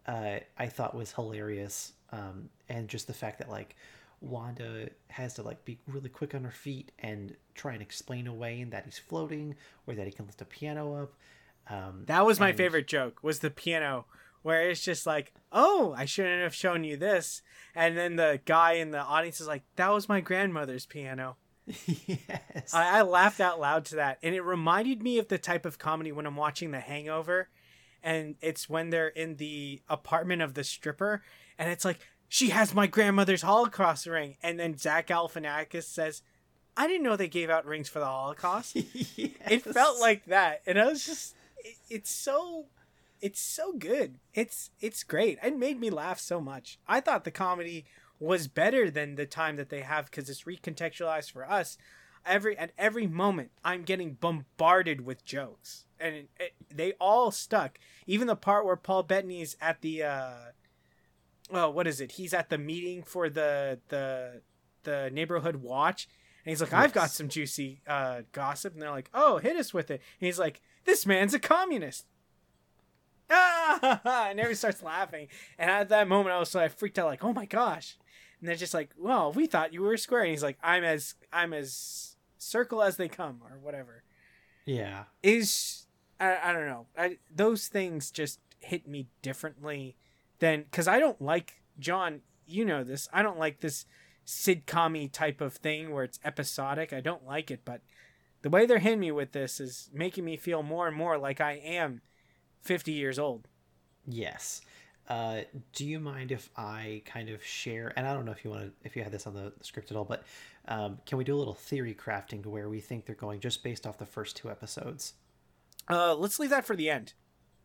uh, 0.07 0.39
I 0.57 0.67
thought 0.67 0.93
was 0.95 1.11
hilarious, 1.13 1.93
um, 2.11 2.49
and 2.69 2.87
just 2.87 3.07
the 3.07 3.13
fact 3.13 3.39
that 3.39 3.49
like 3.49 3.75
Wanda 4.23 4.89
has 5.09 5.33
to 5.35 5.43
like 5.43 5.65
be 5.65 5.79
really 5.87 6.09
quick 6.09 6.33
on 6.33 6.43
her 6.43 6.51
feet 6.51 6.91
and 6.99 7.35
try 7.53 7.73
and 7.73 7.81
explain 7.81 8.25
away 8.25 8.61
and 8.61 8.71
that 8.71 8.85
he's 8.85 8.97
floating 8.97 9.55
or 9.85 9.95
that 9.95 10.05
he 10.05 10.11
can 10.11 10.25
lift 10.25 10.41
a 10.41 10.45
piano 10.45 10.95
up. 10.95 11.13
Um, 11.69 12.03
that 12.07 12.25
was 12.25 12.39
my 12.39 12.49
and... 12.49 12.57
favorite 12.57 12.87
joke. 12.87 13.19
Was 13.21 13.39
the 13.39 13.49
piano 13.49 14.05
where 14.43 14.69
it's 14.69 14.83
just 14.83 15.05
like, 15.05 15.33
oh, 15.51 15.95
I 15.97 16.05
shouldn't 16.05 16.43
have 16.43 16.53
shown 16.53 16.83
you 16.83 16.97
this. 16.97 17.41
And 17.75 17.97
then 17.97 18.17
the 18.17 18.39
guy 18.45 18.73
in 18.73 18.91
the 18.91 18.99
audience 18.99 19.41
is 19.41 19.47
like, 19.47 19.63
that 19.77 19.91
was 19.91 20.09
my 20.09 20.19
grandmother's 20.19 20.85
piano. 20.85 21.37
yes. 21.65 22.73
I, 22.73 22.99
I 22.99 23.01
laughed 23.03 23.39
out 23.39 23.59
loud 23.59 23.85
to 23.85 23.95
that. 23.95 24.19
And 24.21 24.35
it 24.35 24.41
reminded 24.41 25.01
me 25.01 25.17
of 25.17 25.29
the 25.29 25.37
type 25.37 25.65
of 25.65 25.79
comedy 25.79 26.11
when 26.11 26.25
I'm 26.25 26.35
watching 26.35 26.71
The 26.71 26.81
Hangover. 26.81 27.47
And 28.03 28.35
it's 28.41 28.69
when 28.69 28.89
they're 28.89 29.07
in 29.07 29.37
the 29.37 29.81
apartment 29.87 30.41
of 30.41 30.55
the 30.55 30.63
stripper. 30.65 31.23
And 31.57 31.71
it's 31.71 31.85
like, 31.85 31.99
she 32.27 32.49
has 32.49 32.73
my 32.73 32.87
grandmother's 32.87 33.41
Holocaust 33.41 34.05
ring. 34.05 34.37
And 34.41 34.59
then 34.59 34.77
Zach 34.77 35.07
Galifianakis 35.07 35.83
says, 35.83 36.21
I 36.75 36.87
didn't 36.87 37.03
know 37.03 37.15
they 37.15 37.27
gave 37.27 37.49
out 37.49 37.65
rings 37.65 37.89
for 37.89 37.99
the 37.99 38.05
Holocaust. 38.05 38.75
yes. 38.75 39.13
It 39.49 39.61
felt 39.61 39.99
like 39.99 40.25
that. 40.25 40.61
And 40.65 40.79
I 40.79 40.87
was 40.87 41.05
just, 41.05 41.35
it, 41.57 41.75
it's 41.89 42.11
so 42.11 42.65
it's 43.23 43.39
so 43.39 43.71
good. 43.71 44.15
It's 44.33 44.69
it's 44.81 45.03
great. 45.03 45.39
It 45.41 45.57
made 45.57 45.79
me 45.79 45.89
laugh 45.89 46.19
so 46.19 46.41
much. 46.41 46.77
I 46.89 46.99
thought 46.99 47.23
the 47.23 47.31
comedy 47.31 47.85
was 48.19 48.49
better 48.49 48.91
than 48.91 49.15
the 49.15 49.25
time 49.25 49.55
that 49.55 49.69
they 49.69 49.79
have 49.79 50.11
because 50.11 50.29
it's 50.29 50.43
recontextualized 50.43 51.31
for 51.31 51.49
us. 51.49 51.77
Every 52.25 52.57
at 52.57 52.71
every 52.77 53.07
moment, 53.07 53.51
I'm 53.63 53.83
getting 53.83 54.15
bombarded 54.15 55.05
with 55.05 55.23
jokes, 55.23 55.85
and 56.01 56.15
it, 56.15 56.29
it, 56.37 56.53
they 56.69 56.93
all 56.99 57.31
stuck. 57.31 57.79
Even 58.05 58.27
the 58.27 58.35
part 58.35 58.65
where 58.65 58.75
Paul 58.75 59.03
Bettany 59.03 59.41
is 59.41 59.55
at 59.61 59.79
the, 59.79 60.03
uh, 60.03 60.35
oh, 61.51 61.69
what 61.69 61.87
is 61.87 62.01
it? 62.01 62.13
He's 62.13 62.33
at 62.33 62.49
the 62.49 62.57
meeting 62.57 63.03
for 63.03 63.29
the 63.29 63.79
the 63.89 64.41
the 64.83 65.09
neighborhood 65.11 65.57
watch, 65.57 66.07
and 66.45 66.51
he's 66.51 66.61
like, 66.61 66.71
yes. 66.71 66.79
"I've 66.79 66.93
got 66.93 67.11
some 67.11 67.29
juicy 67.29 67.81
uh, 67.87 68.21
gossip," 68.31 68.73
and 68.73 68.81
they're 68.81 68.91
like, 68.91 69.09
"Oh, 69.13 69.37
hit 69.37 69.57
us 69.57 69.73
with 69.73 69.91
it." 69.91 70.01
And 70.19 70.27
he's 70.27 70.39
like, 70.39 70.61
"This 70.85 71.05
man's 71.05 71.33
a 71.33 71.39
communist." 71.39 72.05
ah! 73.33 74.01
and 74.29 74.39
everybody 74.39 74.55
starts 74.55 74.83
laughing. 74.83 75.27
And 75.57 75.69
at 75.69 75.89
that 75.89 76.07
moment, 76.07 76.35
I 76.35 76.39
was 76.39 76.53
like 76.55 76.77
freaked 76.77 76.99
out, 76.99 77.07
like, 77.07 77.23
oh 77.23 77.33
my 77.33 77.45
gosh. 77.45 77.97
And 78.39 78.47
they're 78.47 78.55
just 78.55 78.73
like, 78.73 78.91
well, 78.97 79.31
we 79.31 79.47
thought 79.47 79.73
you 79.73 79.81
were 79.81 79.97
square. 79.97 80.21
And 80.21 80.31
he's 80.31 80.43
like, 80.43 80.57
I'm 80.63 80.83
as 80.83 81.15
I'm 81.31 81.53
as 81.53 82.15
circle 82.37 82.81
as 82.81 82.97
they 82.97 83.07
come, 83.07 83.41
or 83.43 83.57
whatever. 83.59 84.03
Yeah. 84.65 85.05
Is 85.21 85.87
I, 86.19 86.37
I 86.43 86.53
don't 86.53 86.67
know. 86.67 86.87
I, 86.97 87.17
those 87.33 87.67
things 87.67 88.11
just 88.11 88.39
hit 88.59 88.87
me 88.87 89.07
differently 89.21 89.95
than 90.43 90.63
because 90.63 90.89
I 90.89 90.99
don't 90.99 91.21
like 91.21 91.61
John 91.79 92.19
you 92.45 92.65
know 92.65 92.83
this. 92.83 93.07
I 93.13 93.23
don't 93.23 93.39
like 93.39 93.61
this 93.61 93.85
sitcom 94.27 95.09
type 95.11 95.39
of 95.39 95.53
thing 95.53 95.91
where 95.91 96.03
it's 96.03 96.19
episodic. 96.25 96.91
I 96.91 96.99
don't 96.99 97.25
like 97.25 97.49
it, 97.49 97.61
but 97.63 97.81
the 98.41 98.49
way 98.49 98.65
they're 98.65 98.79
hitting 98.79 98.99
me 98.99 99.11
with 99.11 99.31
this 99.31 99.61
is 99.61 99.89
making 99.93 100.25
me 100.25 100.35
feel 100.35 100.61
more 100.61 100.85
and 100.85 100.97
more 100.97 101.17
like 101.17 101.39
I 101.39 101.53
am 101.53 102.01
50 102.61 102.91
years 102.91 103.17
old. 103.17 103.47
Yes. 104.05 104.61
Uh, 105.07 105.41
do 105.71 105.85
you 105.85 105.99
mind 105.99 106.33
if 106.33 106.49
I 106.57 107.03
kind 107.05 107.29
of 107.29 107.41
share? 107.41 107.93
And 107.95 108.05
I 108.05 108.13
don't 108.13 108.25
know 108.25 108.31
if 108.33 108.43
you 108.43 108.51
want 108.51 108.63
to, 108.63 108.71
if 108.83 108.97
you 108.97 109.03
had 109.03 109.13
this 109.13 109.25
on 109.25 109.33
the 109.33 109.53
script 109.61 109.91
at 109.91 109.97
all, 109.97 110.05
but 110.05 110.25
um, 110.67 110.97
can 111.05 111.17
we 111.17 111.23
do 111.23 111.35
a 111.35 111.39
little 111.39 111.53
theory 111.53 111.95
crafting 111.95 112.43
to 112.43 112.49
where 112.49 112.67
we 112.67 112.81
think 112.81 113.05
they're 113.05 113.15
going 113.15 113.39
just 113.39 113.63
based 113.63 113.87
off 113.87 113.97
the 113.97 114.05
first 114.05 114.35
two 114.35 114.49
episodes? 114.49 115.13
Uh, 115.89 116.15
let's 116.15 116.37
leave 116.37 116.49
that 116.49 116.65
for 116.65 116.75
the 116.75 116.89
end. 116.89 117.13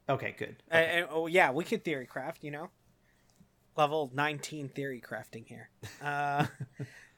Okay, 0.09 0.35
good. 0.39 0.57
Okay. 0.73 1.05
Oh 1.11 1.27
yeah, 1.27 1.51
we 1.51 1.65
could 1.65 1.85
theory 1.85 2.07
craft. 2.07 2.43
You 2.43 2.51
know, 2.51 2.71
level 3.77 4.11
19 4.15 4.69
theory 4.71 5.01
crafting 5.01 5.47
here. 5.47 5.71
Uh, 6.03 6.47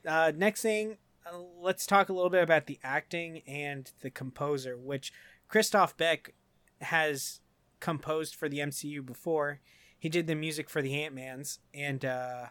uh, 0.07 0.33
next 0.35 0.63
thing, 0.63 0.97
uh, 1.27 1.37
let's 1.61 1.87
talk 1.87 2.09
a 2.09 2.13
little 2.13 2.31
bit 2.31 2.43
about 2.43 2.67
the 2.67 2.79
acting 2.83 3.43
and 3.47 3.93
the 4.01 4.11
composer, 4.11 4.77
which 4.77 5.13
Christoph 5.49 5.97
Beck 5.97 6.35
has 6.81 7.41
composed 7.79 8.35
for 8.35 8.49
the 8.49 8.59
MCU 8.59 9.05
before. 9.05 9.61
He 9.99 10.09
did 10.09 10.27
the 10.27 10.35
music 10.35 10.71
for 10.71 10.81
the 10.81 11.03
Ant 11.03 11.15
Mans, 11.15 11.59
and 11.75 12.05
uh, 12.05 12.47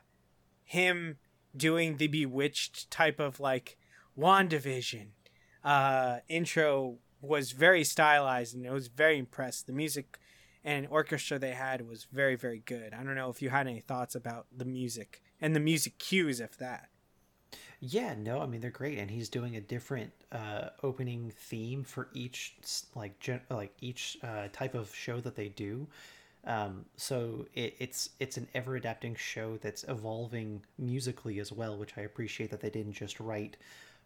him 0.64 1.18
doing 1.58 1.98
the 1.98 2.08
Bewitched 2.08 2.92
type 2.92 3.20
of 3.20 3.40
like 3.40 3.78
WandaVision 4.18 5.08
uh, 5.64 6.18
intro 6.28 6.98
was 7.22 7.52
very 7.52 7.84
stylized, 7.84 8.56
and 8.56 8.66
it 8.66 8.72
was 8.72 8.88
very 8.88 9.18
impressed. 9.18 9.68
The 9.68 9.74
music 9.74 10.20
and 10.64 10.88
orchestra 10.90 11.40
they 11.40 11.52
had 11.52 11.88
was 11.88 12.06
very 12.12 12.36
very 12.36 12.60
good. 12.60 12.94
I 12.94 13.04
don't 13.04 13.16
know 13.16 13.30
if 13.30 13.42
you 13.42 13.50
had 13.50 13.68
any 13.68 13.80
thoughts 13.80 14.16
about 14.16 14.48
the 14.56 14.66
music 14.66 15.22
and 15.42 15.56
the 15.56 15.60
music 15.60 15.98
cues, 16.00 16.40
if 16.40 16.58
that. 16.58 16.90
Yeah, 17.82 18.14
no, 18.18 18.42
I 18.42 18.46
mean 18.46 18.60
they're 18.60 18.72
great, 18.72 18.98
and 19.00 19.10
he's 19.10 19.30
doing 19.30 19.56
a 19.56 19.62
different 19.62 20.12
uh, 20.32 20.70
opening 20.84 21.32
theme 21.36 21.84
for 21.84 22.10
each 22.14 22.56
like 22.94 23.20
gen- 23.20 23.42
like 23.50 23.74
each 23.80 24.18
uh, 24.22 24.50
type 24.52 24.76
of 24.76 24.94
show 24.94 25.22
that 25.22 25.36
they 25.36 25.50
do. 25.50 25.88
Um, 26.46 26.86
so 26.98 27.46
it, 27.54 27.76
it's 27.80 28.10
it's 28.20 28.38
an 28.38 28.48
ever 28.54 28.76
adapting 28.76 29.16
show 29.16 29.58
that's 29.58 29.84
evolving 29.86 30.62
musically 30.78 31.40
as 31.40 31.52
well, 31.52 31.78
which 31.78 31.94
I 31.98 32.02
appreciate 32.02 32.52
that 32.52 32.62
they 32.62 32.70
didn't 32.70 32.94
just 32.94 33.20
write 33.20 33.58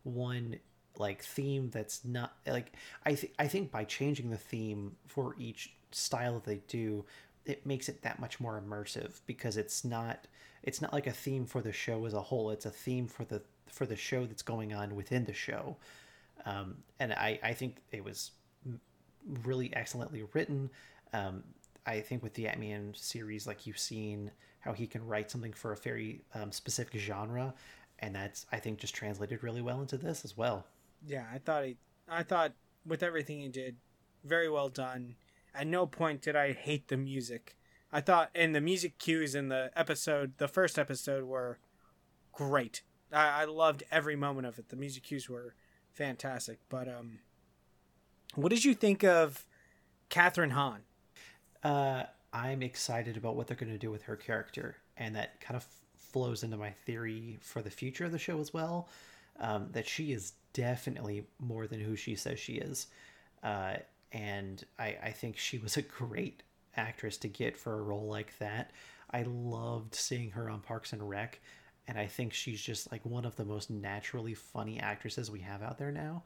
one 0.03 0.57
like 0.97 1.23
theme 1.23 1.69
that's 1.71 2.05
not 2.05 2.33
like 2.45 2.73
I 3.05 3.15
think 3.15 3.33
I 3.39 3.47
think 3.47 3.71
by 3.71 3.83
changing 3.85 4.29
the 4.29 4.37
theme 4.37 4.95
for 5.07 5.35
each 5.39 5.73
style 5.95 6.33
that 6.35 6.45
they 6.45 6.61
do, 6.67 7.05
it 7.45 7.65
makes 7.65 7.89
it 7.89 8.01
that 8.03 8.19
much 8.19 8.39
more 8.39 8.61
immersive 8.61 9.19
because 9.25 9.57
it's 9.57 9.83
not 9.83 10.27
it's 10.63 10.81
not 10.81 10.93
like 10.93 11.07
a 11.07 11.11
theme 11.11 11.45
for 11.45 11.61
the 11.61 11.73
show 11.73 12.05
as 12.05 12.13
a 12.13 12.21
whole. 12.21 12.49
It's 12.49 12.65
a 12.65 12.71
theme 12.71 13.07
for 13.07 13.25
the 13.25 13.41
for 13.67 13.85
the 13.85 13.95
show 13.95 14.25
that's 14.25 14.43
going 14.43 14.73
on 14.73 14.95
within 14.95 15.25
the 15.25 15.33
show. 15.33 15.77
Um, 16.45 16.77
and 16.99 17.13
I, 17.13 17.39
I 17.41 17.53
think 17.53 17.77
it 17.91 18.03
was 18.03 18.31
really 19.43 19.73
excellently 19.75 20.23
written. 20.33 20.69
Um, 21.11 21.43
I 21.85 21.99
think 21.99 22.23
with 22.23 22.33
the 22.33 22.47
Ant-Man 22.47 22.93
series, 22.95 23.47
like 23.47 23.65
you've 23.65 23.79
seen 23.79 24.31
how 24.59 24.73
he 24.73 24.87
can 24.87 25.05
write 25.05 25.29
something 25.29 25.53
for 25.53 25.73
a 25.73 25.77
very 25.77 26.21
um, 26.33 26.51
specific 26.51 26.99
genre, 26.99 27.53
and 27.99 28.15
that's 28.15 28.45
I 28.51 28.59
think 28.59 28.79
just 28.79 28.95
translated 28.95 29.43
really 29.43 29.61
well 29.61 29.81
into 29.81 29.97
this 29.97 30.23
as 30.23 30.37
well. 30.37 30.65
Yeah, 31.05 31.25
I 31.33 31.39
thought 31.39 31.65
he, 31.65 31.77
I 32.07 32.23
thought 32.23 32.53
with 32.85 33.03
everything 33.03 33.39
he 33.39 33.49
did, 33.49 33.75
very 34.23 34.49
well 34.49 34.69
done. 34.69 35.15
At 35.55 35.67
no 35.67 35.85
point 35.85 36.21
did 36.21 36.35
I 36.35 36.53
hate 36.53 36.87
the 36.87 36.97
music. 36.97 37.57
I 37.91 38.01
thought, 38.01 38.31
and 38.33 38.55
the 38.55 38.61
music 38.61 38.97
cues 38.97 39.35
in 39.35 39.49
the 39.49 39.71
episode, 39.75 40.33
the 40.37 40.47
first 40.47 40.79
episode, 40.79 41.25
were 41.25 41.59
great. 42.31 42.81
I, 43.11 43.41
I 43.41 43.45
loved 43.45 43.83
every 43.91 44.15
moment 44.15 44.47
of 44.47 44.57
it. 44.57 44.69
The 44.69 44.75
music 44.75 45.03
cues 45.03 45.29
were 45.29 45.53
fantastic. 45.91 46.59
But 46.69 46.87
um, 46.87 47.19
what 48.35 48.49
did 48.49 48.65
you 48.65 48.73
think 48.73 49.03
of 49.03 49.45
Kathryn 50.09 50.51
Hahn? 50.51 50.81
Uh, 51.63 52.03
I'm 52.33 52.63
excited 52.63 53.15
about 53.15 53.35
what 53.35 53.47
they're 53.47 53.55
going 53.57 53.71
to 53.71 53.77
do 53.77 53.91
with 53.91 54.03
her 54.03 54.15
character, 54.15 54.77
and 54.97 55.15
that 55.15 55.39
kind 55.39 55.55
of 55.55 55.65
flows 55.95 56.43
into 56.43 56.57
my 56.57 56.71
theory 56.71 57.37
for 57.41 57.61
the 57.61 57.69
future 57.69 58.05
of 58.05 58.11
the 58.11 58.19
show 58.19 58.39
as 58.39 58.53
well. 58.53 58.89
Um, 59.39 59.69
that 59.71 59.87
she 59.87 60.11
is 60.11 60.33
definitely 60.53 61.25
more 61.39 61.65
than 61.65 61.79
who 61.79 61.95
she 61.95 62.15
says 62.15 62.39
she 62.39 62.53
is, 62.53 62.87
uh, 63.41 63.77
and 64.13 64.63
I, 64.79 64.97
I 65.03 65.11
think 65.11 65.37
she 65.37 65.57
was 65.57 65.75
a 65.75 65.81
great 65.81 66.43
actress 66.77 67.17
to 67.17 67.27
get 67.27 67.57
for 67.57 67.73
a 67.73 67.81
role 67.81 68.07
like 68.07 68.37
that. 68.39 68.71
I 69.11 69.23
loved 69.23 69.93
seeing 69.93 70.31
her 70.31 70.49
on 70.49 70.61
Parks 70.61 70.93
and 70.93 71.07
Rec 71.07 71.39
and 71.87 71.97
I 71.97 72.05
think 72.05 72.33
she's 72.33 72.61
just 72.61 72.91
like 72.91 73.05
one 73.05 73.25
of 73.25 73.35
the 73.35 73.45
most 73.45 73.69
naturally 73.69 74.33
funny 74.33 74.79
actresses 74.79 75.29
we 75.29 75.39
have 75.39 75.61
out 75.61 75.77
there 75.77 75.91
now. 75.91 76.23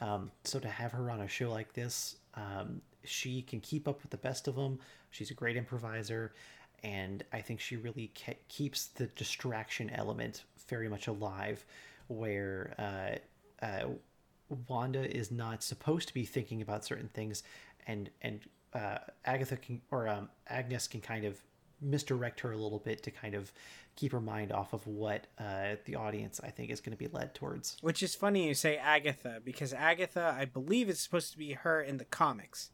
Um, 0.00 0.30
so 0.44 0.58
to 0.58 0.68
have 0.68 0.92
her 0.92 1.10
on 1.10 1.20
a 1.20 1.28
show 1.28 1.50
like 1.50 1.72
this, 1.72 2.16
um, 2.34 2.80
she 3.04 3.42
can 3.42 3.60
keep 3.60 3.86
up 3.86 4.02
with 4.02 4.10
the 4.10 4.16
best 4.16 4.48
of 4.48 4.56
them. 4.56 4.78
She's 5.10 5.30
a 5.30 5.34
great 5.34 5.56
improviser, 5.56 6.32
and 6.82 7.22
I 7.32 7.40
think 7.40 7.60
she 7.60 7.76
really 7.76 8.08
ke- 8.08 8.48
keeps 8.48 8.86
the 8.86 9.06
distraction 9.08 9.90
element 9.90 10.44
very 10.68 10.88
much 10.88 11.06
alive, 11.06 11.64
where 12.08 12.74
uh, 12.78 13.64
uh, 13.64 13.88
Wanda 14.68 15.04
is 15.04 15.30
not 15.30 15.62
supposed 15.62 16.08
to 16.08 16.14
be 16.14 16.24
thinking 16.24 16.62
about 16.62 16.84
certain 16.84 17.08
things, 17.08 17.42
and 17.86 18.10
and 18.22 18.40
uh, 18.72 18.98
Agatha 19.24 19.56
can 19.56 19.80
or 19.90 20.08
um, 20.08 20.28
Agnes 20.48 20.88
can 20.88 21.00
kind 21.00 21.24
of 21.24 21.40
misdirect 21.80 22.40
her 22.40 22.52
a 22.52 22.56
little 22.56 22.78
bit 22.78 23.02
to 23.02 23.10
kind 23.10 23.34
of 23.34 23.52
keep 23.96 24.12
her 24.12 24.20
mind 24.20 24.50
off 24.52 24.72
of 24.72 24.86
what 24.86 25.26
uh, 25.38 25.76
the 25.84 25.94
audience 25.94 26.40
I 26.42 26.50
think 26.50 26.70
is 26.70 26.80
going 26.80 26.96
to 26.96 26.98
be 26.98 27.08
led 27.08 27.34
towards. 27.34 27.76
Which 27.80 28.02
is 28.02 28.14
funny 28.14 28.48
you 28.48 28.54
say 28.54 28.76
Agatha 28.76 29.40
because 29.44 29.72
Agatha, 29.72 30.34
I 30.36 30.44
believe, 30.46 30.88
is 30.88 31.00
supposed 31.00 31.32
to 31.32 31.38
be 31.38 31.52
her 31.52 31.80
in 31.80 31.98
the 31.98 32.04
comics. 32.04 32.70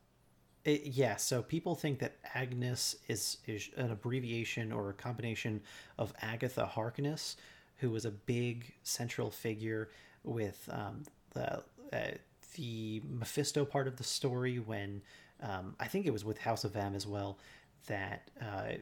It, 0.65 0.83
yeah, 0.87 1.17
so 1.17 1.43
people 1.43 1.75
think 1.75 2.01
that 2.01 2.17
Agnes 2.35 2.97
is 3.09 3.39
is 3.47 3.71
an 3.77 3.91
abbreviation 3.91 4.73
or 4.73 4.91
a 4.91 4.95
combination 4.95 5.63
of 5.99 6.13
Agatha 6.21 6.67
Harkness, 6.67 7.37
who 7.77 7.91
was 7.91 8.05
a 8.05 8.11
big 8.11 8.73
central 8.83 9.31
figure 9.31 9.89
with 10.23 10.69
um, 10.71 11.05
the 11.35 11.63
uh, 11.93 12.13
the 12.55 13.03
Mephisto 13.09 13.65
part 13.65 13.87
of 13.87 13.97
the 13.97 14.05
story 14.05 14.59
when 14.59 15.03
um, 15.43 15.75
I 15.81 15.87
think 15.87 16.07
it 16.07 16.13
was 16.13 16.25
with 16.25 16.39
House 16.39 16.65
of 16.65 16.77
M 16.77 16.95
as 16.95 17.07
well 17.07 17.39
that 17.87 18.31
uh, 18.41 18.73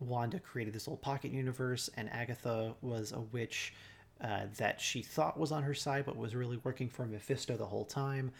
Wanda 0.00 0.38
created 0.38 0.74
this 0.74 0.86
little 0.86 0.98
pocket 0.98 1.32
universe, 1.32 1.90
and 1.96 2.10
Agatha 2.12 2.74
was 2.82 3.12
a 3.12 3.20
witch 3.20 3.74
uh, 4.20 4.42
that 4.58 4.80
she 4.80 5.02
thought 5.02 5.38
was 5.38 5.52
on 5.52 5.62
her 5.62 5.74
side, 5.74 6.04
but 6.06 6.16
was 6.16 6.34
really 6.34 6.58
working 6.58 6.88
for 6.88 7.04
Mephisto 7.06 7.56
the 7.56 7.66
whole 7.66 7.84
time. 7.84 8.30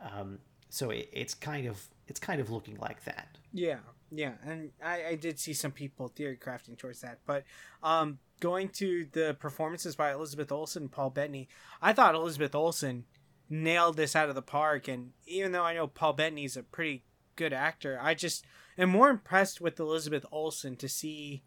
Um, 0.00 0.38
so 0.68 0.90
it, 0.90 1.08
it's 1.12 1.34
kind 1.34 1.66
of 1.66 1.82
it's 2.08 2.20
kind 2.20 2.40
of 2.40 2.50
looking 2.50 2.76
like 2.78 3.04
that. 3.04 3.38
Yeah, 3.52 3.78
yeah, 4.10 4.32
and 4.44 4.70
I, 4.84 5.04
I 5.04 5.14
did 5.14 5.38
see 5.38 5.52
some 5.52 5.72
people 5.72 6.08
theory 6.08 6.36
crafting 6.36 6.76
towards 6.76 7.00
that, 7.00 7.18
but 7.26 7.44
um, 7.82 8.18
going 8.40 8.68
to 8.68 9.06
the 9.12 9.36
performances 9.38 9.96
by 9.96 10.12
Elizabeth 10.12 10.52
Olsen 10.52 10.84
and 10.84 10.92
Paul 10.92 11.10
Bettany, 11.10 11.48
I 11.80 11.92
thought 11.92 12.14
Elizabeth 12.14 12.54
Olsen 12.54 13.04
nailed 13.48 13.96
this 13.96 14.16
out 14.16 14.28
of 14.28 14.34
the 14.34 14.42
park, 14.42 14.88
and 14.88 15.12
even 15.26 15.52
though 15.52 15.62
I 15.62 15.74
know 15.74 15.86
Paul 15.86 16.14
Bettany's 16.14 16.56
a 16.56 16.62
pretty 16.62 17.04
good 17.36 17.52
actor, 17.52 17.98
I 18.00 18.14
just 18.14 18.44
am 18.76 18.90
more 18.90 19.08
impressed 19.08 19.60
with 19.60 19.78
Elizabeth 19.78 20.26
Olsen 20.32 20.76
to 20.76 20.88
see 20.88 21.42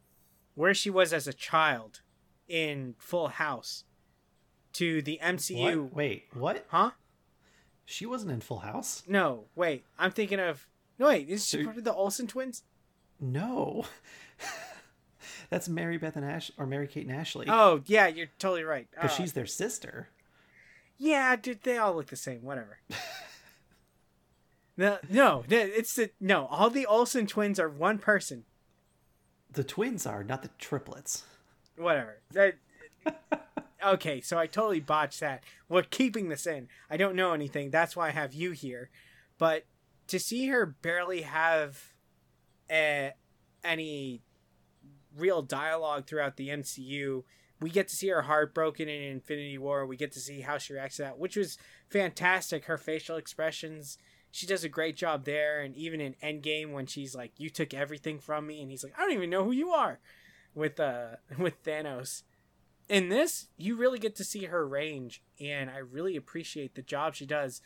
where 0.55 0.73
she 0.73 0.89
was 0.89 1.13
as 1.13 1.27
a 1.27 1.33
child 1.33 2.01
in 2.47 2.95
Full 2.97 3.27
House 3.27 3.83
to 4.73 5.01
the 5.01 5.19
MCU. 5.21 5.83
What? 5.83 5.93
Wait, 5.93 6.23
what? 6.33 6.65
Huh? 6.69 6.91
She 7.85 8.05
wasn't 8.05 8.31
in 8.31 8.41
Full 8.41 8.59
House. 8.59 9.03
No, 9.07 9.45
wait. 9.55 9.83
I'm 9.97 10.11
thinking 10.11 10.39
of. 10.39 10.67
No, 10.99 11.07
wait. 11.07 11.29
Is 11.29 11.47
she 11.47 11.63
part 11.63 11.77
of 11.77 11.83
the 11.83 11.93
Olsen 11.93 12.27
twins? 12.27 12.63
No. 13.19 13.85
That's 15.49 15.67
Mary 15.67 15.97
Beth 15.97 16.15
and 16.15 16.25
Ash 16.25 16.51
or 16.57 16.65
Mary 16.65 16.87
Kate 16.87 17.07
and 17.07 17.15
Ashley. 17.15 17.47
Oh 17.49 17.81
yeah, 17.85 18.07
you're 18.07 18.27
totally 18.37 18.63
right. 18.63 18.87
Because 18.91 19.11
uh, 19.11 19.15
she's 19.15 19.33
their 19.33 19.45
sister. 19.45 20.09
Yeah, 20.97 21.35
dude, 21.35 21.63
they 21.63 21.77
all 21.77 21.95
look 21.95 22.07
the 22.07 22.15
same. 22.15 22.43
Whatever. 22.43 22.79
No, 24.79 24.97
no, 25.09 25.43
it's 25.49 25.95
the 25.95 26.09
no. 26.21 26.45
All 26.45 26.69
the 26.69 26.85
Olsen 26.85 27.27
twins 27.27 27.59
are 27.59 27.67
one 27.67 27.97
person. 27.97 28.45
The 29.51 29.65
twins 29.65 30.05
are 30.05 30.23
not 30.23 30.41
the 30.41 30.51
triplets. 30.57 31.25
Whatever. 31.75 32.21
okay, 33.85 34.21
so 34.21 34.37
I 34.37 34.47
totally 34.47 34.79
botched 34.79 35.19
that. 35.19 35.43
We're 35.67 35.83
keeping 35.83 36.29
this 36.29 36.47
in. 36.47 36.69
I 36.89 36.95
don't 36.95 37.17
know 37.17 37.33
anything. 37.33 37.71
That's 37.71 37.97
why 37.97 38.07
I 38.07 38.11
have 38.11 38.33
you 38.33 38.51
here. 38.51 38.89
But 39.37 39.65
to 40.07 40.17
see 40.17 40.47
her 40.47 40.65
barely 40.65 41.23
have 41.23 41.83
a, 42.71 43.11
any 43.65 44.21
real 45.15 45.41
dialogue 45.41 46.07
throughout 46.07 46.37
the 46.37 46.49
MCU, 46.49 47.23
we 47.59 47.69
get 47.69 47.87
to 47.89 47.95
see 47.95 48.09
her 48.09 48.23
heartbroken 48.23 48.87
in 48.87 49.01
Infinity 49.01 49.57
War. 49.57 49.85
We 49.85 49.97
get 49.97 50.11
to 50.13 50.19
see 50.19 50.41
how 50.41 50.57
she 50.57 50.73
reacts 50.73 50.97
to 50.97 51.03
that, 51.03 51.19
which 51.19 51.35
was 51.35 51.57
fantastic. 51.89 52.65
Her 52.65 52.77
facial 52.77 53.17
expressions 53.17 53.97
she 54.31 54.45
does 54.45 54.63
a 54.63 54.69
great 54.69 54.95
job 54.95 55.25
there 55.25 55.59
and 55.59 55.75
even 55.75 55.99
in 55.99 56.13
endgame 56.21 56.71
when 56.71 56.85
she's 56.85 57.15
like 57.15 57.31
you 57.37 57.49
took 57.49 57.73
everything 57.73 58.19
from 58.19 58.45
me 58.45 58.61
and 58.61 58.69
he's 58.69 58.83
like 58.83 58.93
i 58.95 59.01
don't 59.01 59.13
even 59.13 59.27
know 59.27 59.43
who 59.43 59.51
you 59.51 59.71
are 59.71 59.99
with 60.53 60.79
uh 60.79 61.15
with 61.37 61.63
Thanos. 61.63 62.23
In 62.87 63.09
this, 63.09 63.47
you 63.55 63.75
really 63.75 63.99
get 63.99 64.15
to 64.15 64.23
see 64.23 64.45
her 64.45 64.67
range, 64.67 65.21
and 65.39 65.69
I 65.69 65.77
really 65.77 66.15
appreciate 66.15 66.73
the 66.73 66.81
job 66.81 67.13
she 67.13 67.25
does. 67.25 67.61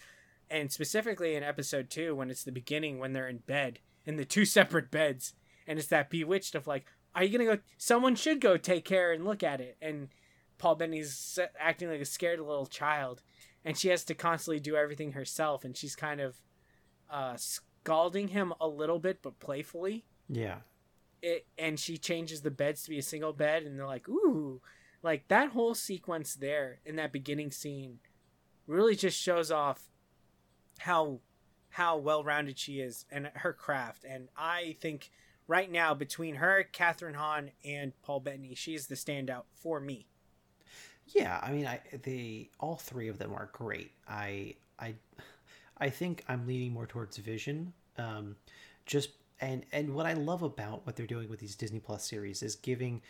And 0.49 0.71
specifically 0.71 1.35
in 1.35 1.43
episode 1.43 1.89
two, 1.89 2.13
when 2.13 2.29
it's 2.29 2.43
the 2.43 2.51
beginning, 2.51 2.99
when 2.99 3.13
they're 3.13 3.29
in 3.29 3.37
bed 3.37 3.79
in 4.05 4.17
the 4.17 4.25
two 4.25 4.45
separate 4.59 4.91
beds, 4.91 5.33
and 5.65 5.79
it's 5.79 5.87
that 5.87 6.09
bewitched 6.09 6.55
of 6.55 6.67
like, 6.67 6.87
are 7.15 7.23
you 7.23 7.37
gonna 7.37 7.55
go? 7.57 7.61
Someone 7.77 8.15
should 8.15 8.41
go 8.41 8.57
take 8.57 8.85
care 8.85 9.11
and 9.11 9.25
look 9.25 9.43
at 9.43 9.61
it. 9.61 9.77
And 9.81 10.09
Paul 10.57 10.75
Bettany's 10.75 11.37
acting 11.59 11.89
like 11.89 12.01
a 12.01 12.05
scared 12.05 12.39
little 12.39 12.65
child, 12.65 13.21
and 13.63 13.77
she 13.77 13.89
has 13.89 14.03
to 14.05 14.15
constantly 14.15 14.59
do 14.59 14.75
everything 14.75 15.11
herself, 15.11 15.63
and 15.63 15.75
she's 15.75 15.95
kind 15.95 16.21
of 16.21 16.37
uh, 17.09 17.35
scalding 17.37 18.29
him 18.29 18.53
a 18.59 18.67
little 18.67 18.99
bit, 18.99 19.21
but 19.21 19.39
playfully. 19.39 20.05
Yeah. 20.27 20.59
It 21.21 21.45
and 21.57 21.79
she 21.79 21.97
changes 21.97 22.41
the 22.41 22.51
beds 22.51 22.83
to 22.83 22.89
be 22.89 22.97
a 22.97 23.03
single 23.03 23.33
bed, 23.33 23.63
and 23.63 23.77
they're 23.77 23.87
like, 23.87 24.09
ooh, 24.09 24.61
like 25.01 25.27
that 25.27 25.49
whole 25.49 25.75
sequence 25.75 26.33
there 26.33 26.79
in 26.85 26.95
that 26.95 27.11
beginning 27.11 27.51
scene 27.51 27.99
really 28.67 28.95
just 28.95 29.19
shows 29.19 29.51
off 29.51 29.89
how 30.79 31.19
how 31.69 31.97
well 31.97 32.23
rounded 32.23 32.57
she 32.57 32.79
is 32.79 33.05
and 33.11 33.31
her 33.35 33.53
craft. 33.53 34.05
And 34.07 34.29
I 34.37 34.77
think 34.79 35.09
right 35.47 35.71
now 35.71 35.93
between 35.93 36.35
her, 36.35 36.65
Kathryn 36.71 37.15
Hahn, 37.15 37.51
and 37.63 37.93
Paul 38.01 38.19
Bettany, 38.19 38.55
she's 38.55 38.87
the 38.87 38.95
standout 38.95 39.43
for 39.53 39.79
me. 39.79 40.07
Yeah, 41.07 41.39
I 41.43 41.51
mean, 41.51 41.67
I 41.67 41.81
they 42.03 42.49
all 42.59 42.77
three 42.77 43.09
of 43.09 43.17
them 43.19 43.33
are 43.33 43.49
great. 43.51 43.91
I 44.07 44.55
I 44.79 44.95
I 45.77 45.89
think 45.89 46.23
I'm 46.27 46.47
leaning 46.47 46.71
more 46.71 46.87
towards 46.87 47.17
Vision. 47.17 47.73
Um, 47.97 48.35
just 48.85 49.09
and 49.41 49.65
and 49.71 49.93
what 49.93 50.05
I 50.05 50.13
love 50.13 50.43
about 50.43 50.85
what 50.85 50.95
they're 50.95 51.05
doing 51.05 51.29
with 51.29 51.39
these 51.39 51.55
Disney 51.55 51.79
Plus 51.79 52.07
series 52.07 52.41
is 52.41 52.55
giving 52.55 53.01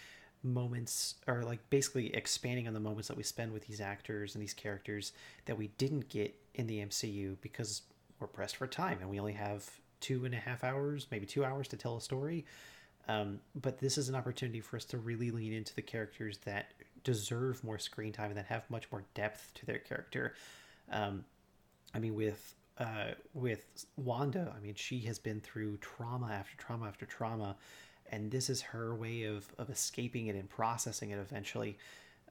moments 0.42 1.16
or 1.28 1.44
like 1.44 1.60
basically 1.70 2.14
expanding 2.14 2.68
on 2.68 2.74
the 2.74 2.80
moments 2.80 3.08
that 3.08 3.16
we 3.16 3.24
spend 3.24 3.54
with 3.54 3.66
these 3.66 3.80
actors 3.80 4.36
and 4.36 4.42
these 4.42 4.54
characters 4.54 5.14
that 5.46 5.58
we 5.58 5.68
didn't 5.78 6.10
get 6.10 6.36
in 6.56 6.68
the 6.68 6.80
MCU 6.80 7.38
because 7.42 7.84
we're 8.20 8.28
pressed 8.28 8.58
for 8.58 8.68
time 8.68 8.98
and 9.00 9.10
we 9.10 9.20
only 9.20 9.34
have 9.34 9.70
two 10.04 10.26
and 10.26 10.36
a 10.36 10.38
half 10.38 10.64
hours, 10.64 11.08
maybe 11.10 11.26
two 11.26 11.46
hours 11.46 11.68
to 11.70 11.78
tell 11.78 11.96
a 11.96 12.02
story. 12.02 12.46
Um, 13.08 13.40
but 13.56 13.80
this 13.80 13.98
is 13.98 14.10
an 14.10 14.16
opportunity 14.16 14.60
for 14.60 14.76
us 14.76 14.86
to 14.86 14.98
really 14.98 15.32
lean 15.32 15.54
into 15.54 15.74
the 15.74 15.82
characters 15.82 16.38
that 16.46 16.74
deserve 17.04 17.64
more 17.64 17.80
screen 17.80 18.12
time 18.12 18.28
and 18.28 18.38
that 18.38 18.46
have 18.46 18.70
much 18.70 18.92
more 18.92 19.04
depth 19.14 19.52
to 19.56 19.66
their 19.66 19.80
character. 19.80 20.36
Um, 20.92 21.24
I 21.96 22.00
mean, 22.00 22.16
with 22.16 22.56
uh, 22.78 23.12
with 23.34 23.86
Wanda, 23.98 24.54
I 24.56 24.60
mean, 24.60 24.76
she 24.76 25.00
has 25.02 25.20
been 25.20 25.40
through 25.40 25.78
trauma 25.78 26.32
after 26.32 26.58
trauma 26.58 26.88
after 26.88 27.06
trauma, 27.06 27.56
and 28.12 28.32
this 28.32 28.50
is 28.50 28.62
her 28.62 28.94
way 28.96 29.24
of 29.24 29.46
of 29.58 29.70
escaping 29.70 30.28
it 30.28 30.36
and 30.36 30.50
processing 30.50 31.12
it 31.12 31.20
eventually. 31.20 31.78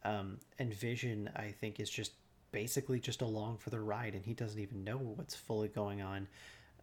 Um, 0.05 0.39
and 0.59 0.75
Vision, 0.75 1.31
I 1.37 1.53
think, 1.53 1.81
is 1.81 1.89
just 1.89 2.13
basically 2.51 3.01
just 3.01 3.23
along 3.23 3.59
for 3.59 3.71
the 3.71 3.81
ride, 3.81 4.15
and 4.15 4.25
he 4.25 4.35
doesn't 4.35 4.61
even 4.61 4.85
know 4.85 4.99
what's 4.99 5.35
fully 5.35 5.69
going 5.69 6.03
on. 6.03 6.29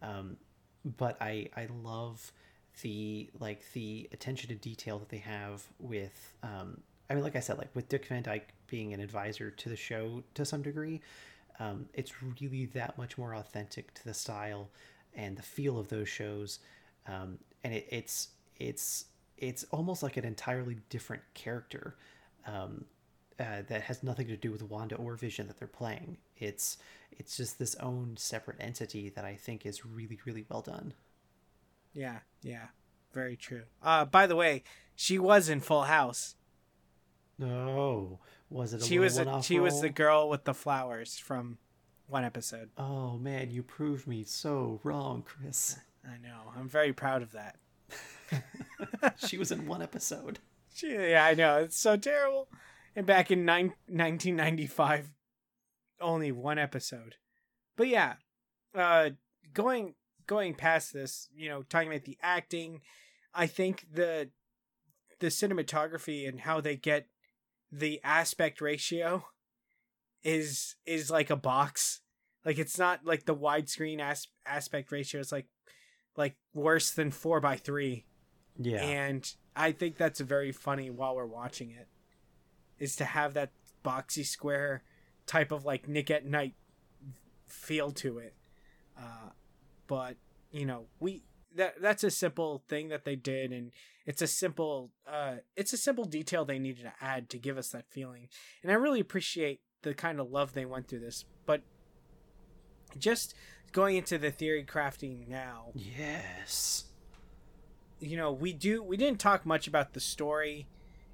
Um, 0.02 0.36
but 0.84 1.16
I 1.20 1.48
I 1.56 1.68
love 1.82 2.32
the 2.82 3.30
like 3.38 3.70
the 3.72 4.08
attention 4.12 4.48
to 4.48 4.54
detail 4.54 4.98
that 4.98 5.08
they 5.08 5.18
have 5.18 5.62
with 5.78 6.34
um, 6.42 6.80
I 7.08 7.14
mean, 7.14 7.24
like 7.24 7.36
I 7.36 7.40
said, 7.40 7.58
like 7.58 7.74
with 7.74 7.88
Dick 7.88 8.06
Van 8.06 8.22
Dyke 8.22 8.54
being 8.68 8.94
an 8.94 9.00
advisor 9.00 9.50
to 9.50 9.68
the 9.68 9.76
show 9.76 10.22
to 10.34 10.44
some 10.44 10.62
degree, 10.62 11.00
um, 11.58 11.86
it's 11.92 12.22
really 12.22 12.66
that 12.66 12.96
much 12.96 13.18
more 13.18 13.34
authentic 13.34 13.92
to 13.94 14.04
the 14.04 14.14
style 14.14 14.70
and 15.14 15.36
the 15.36 15.42
feel 15.42 15.78
of 15.78 15.88
those 15.88 16.08
shows, 16.08 16.60
um, 17.08 17.38
and 17.64 17.74
it, 17.74 17.86
it's 17.90 18.28
it's 18.56 19.06
it's 19.36 19.64
almost 19.72 20.02
like 20.02 20.16
an 20.16 20.24
entirely 20.24 20.76
different 20.88 21.22
character 21.34 21.96
um, 22.46 22.84
uh, 23.40 23.62
that 23.68 23.82
has 23.82 24.02
nothing 24.02 24.26
to 24.26 24.36
do 24.36 24.52
with 24.52 24.62
Wanda 24.62 24.96
or 24.96 25.16
Vision 25.16 25.46
that 25.46 25.58
they're 25.58 25.66
playing. 25.66 26.18
It's 26.36 26.76
it's 27.10 27.36
just 27.36 27.58
this 27.58 27.74
own 27.76 28.16
separate 28.18 28.58
entity 28.60 29.08
that 29.08 29.24
I 29.24 29.34
think 29.34 29.64
is 29.64 29.86
really 29.86 30.18
really 30.26 30.44
well 30.48 30.60
done. 30.60 30.92
Yeah, 31.94 32.18
yeah, 32.42 32.66
very 33.12 33.36
true. 33.36 33.62
Uh, 33.82 34.04
by 34.04 34.26
the 34.26 34.36
way, 34.36 34.62
she 34.94 35.18
was 35.18 35.48
in 35.48 35.60
Full 35.60 35.84
House. 35.84 36.36
No, 37.38 38.18
was 38.50 38.74
it? 38.74 38.82
she 38.82 38.98
was 38.98 39.16
a, 39.18 39.42
she 39.42 39.56
role? 39.56 39.64
was 39.64 39.80
the 39.80 39.88
girl 39.88 40.28
with 40.28 40.44
the 40.44 40.54
flowers 40.54 41.18
from 41.18 41.56
one 42.06 42.24
episode. 42.24 42.68
Oh 42.76 43.16
man, 43.16 43.50
you 43.50 43.62
proved 43.62 44.06
me 44.06 44.24
so 44.24 44.80
wrong, 44.84 45.22
Chris. 45.22 45.78
I 46.04 46.18
know. 46.22 46.52
I'm 46.56 46.68
very 46.68 46.92
proud 46.92 47.22
of 47.22 47.32
that. 47.32 47.56
she 49.26 49.38
was 49.38 49.50
in 49.50 49.66
one 49.66 49.82
episode. 49.82 50.38
She, 50.72 50.92
yeah, 50.92 51.24
I 51.24 51.34
know. 51.34 51.58
It's 51.58 51.76
so 51.76 51.96
terrible. 51.96 52.46
And 52.96 53.06
back 53.06 53.30
in 53.30 53.44
nine, 53.44 53.74
1995, 53.86 55.10
only 56.00 56.32
one 56.32 56.58
episode. 56.58 57.16
But 57.76 57.88
yeah, 57.88 58.14
uh, 58.74 59.10
going 59.52 59.94
going 60.26 60.54
past 60.54 60.92
this, 60.92 61.28
you 61.34 61.48
know, 61.48 61.62
talking 61.62 61.88
about 61.88 62.04
the 62.04 62.18
acting, 62.22 62.82
I 63.34 63.46
think 63.46 63.86
the 63.92 64.30
the 65.20 65.28
cinematography 65.28 66.28
and 66.28 66.40
how 66.40 66.60
they 66.60 66.76
get 66.76 67.06
the 67.70 68.00
aspect 68.02 68.60
ratio 68.60 69.24
is 70.22 70.76
is 70.86 71.10
like 71.10 71.30
a 71.30 71.36
box. 71.36 72.00
Like 72.44 72.58
it's 72.58 72.78
not 72.78 73.04
like 73.04 73.26
the 73.26 73.36
widescreen 73.36 74.00
as- 74.00 74.28
aspect 74.46 74.90
ratio 74.90 75.20
is 75.20 75.30
like 75.30 75.46
like 76.16 76.36
worse 76.52 76.90
than 76.90 77.10
four 77.10 77.40
by 77.40 77.56
three. 77.56 78.06
Yeah. 78.58 78.82
And 78.82 79.32
I 79.54 79.72
think 79.72 79.96
that's 79.96 80.20
very 80.20 80.52
funny 80.52 80.90
while 80.90 81.14
we're 81.14 81.26
watching 81.26 81.70
it. 81.70 81.88
Is 82.80 82.96
to 82.96 83.04
have 83.04 83.34
that 83.34 83.52
boxy 83.84 84.26
square 84.26 84.82
type 85.26 85.52
of 85.52 85.64
like 85.64 85.86
Nick 85.86 86.10
at 86.10 86.26
Night 86.26 86.54
feel 87.46 87.92
to 87.92 88.18
it. 88.18 88.34
Uh, 88.98 89.30
but 89.86 90.16
you 90.50 90.66
know, 90.66 90.86
we 90.98 91.22
that 91.56 91.80
that's 91.80 92.04
a 92.04 92.10
simple 92.10 92.62
thing 92.68 92.88
that 92.88 93.04
they 93.04 93.16
did 93.16 93.52
and 93.52 93.72
it's 94.06 94.22
a 94.22 94.26
simple 94.26 94.90
uh 95.06 95.36
it's 95.56 95.72
a 95.72 95.76
simple 95.76 96.04
detail 96.04 96.44
they 96.44 96.58
needed 96.58 96.82
to 96.82 96.92
add 97.00 97.28
to 97.30 97.38
give 97.38 97.58
us 97.58 97.70
that 97.70 97.86
feeling. 97.90 98.28
And 98.62 98.70
i 98.70 98.74
really 98.74 99.00
appreciate 99.00 99.60
the 99.82 99.94
kind 99.94 100.20
of 100.20 100.30
love 100.30 100.52
they 100.52 100.64
went 100.64 100.88
through 100.88 101.00
this 101.00 101.24
but 101.46 101.62
just 102.98 103.34
going 103.72 103.96
into 103.96 104.18
the 104.18 104.30
theory 104.30 104.64
crafting 104.64 105.28
now 105.28 105.70
yes. 105.74 106.84
you 107.98 108.16
know 108.16 108.30
we 108.30 108.52
do 108.52 108.82
we 108.82 108.96
didn't 108.96 109.20
talk 109.20 109.46
much 109.46 109.66
about 109.66 109.92
the 109.92 110.00
story 110.00 110.66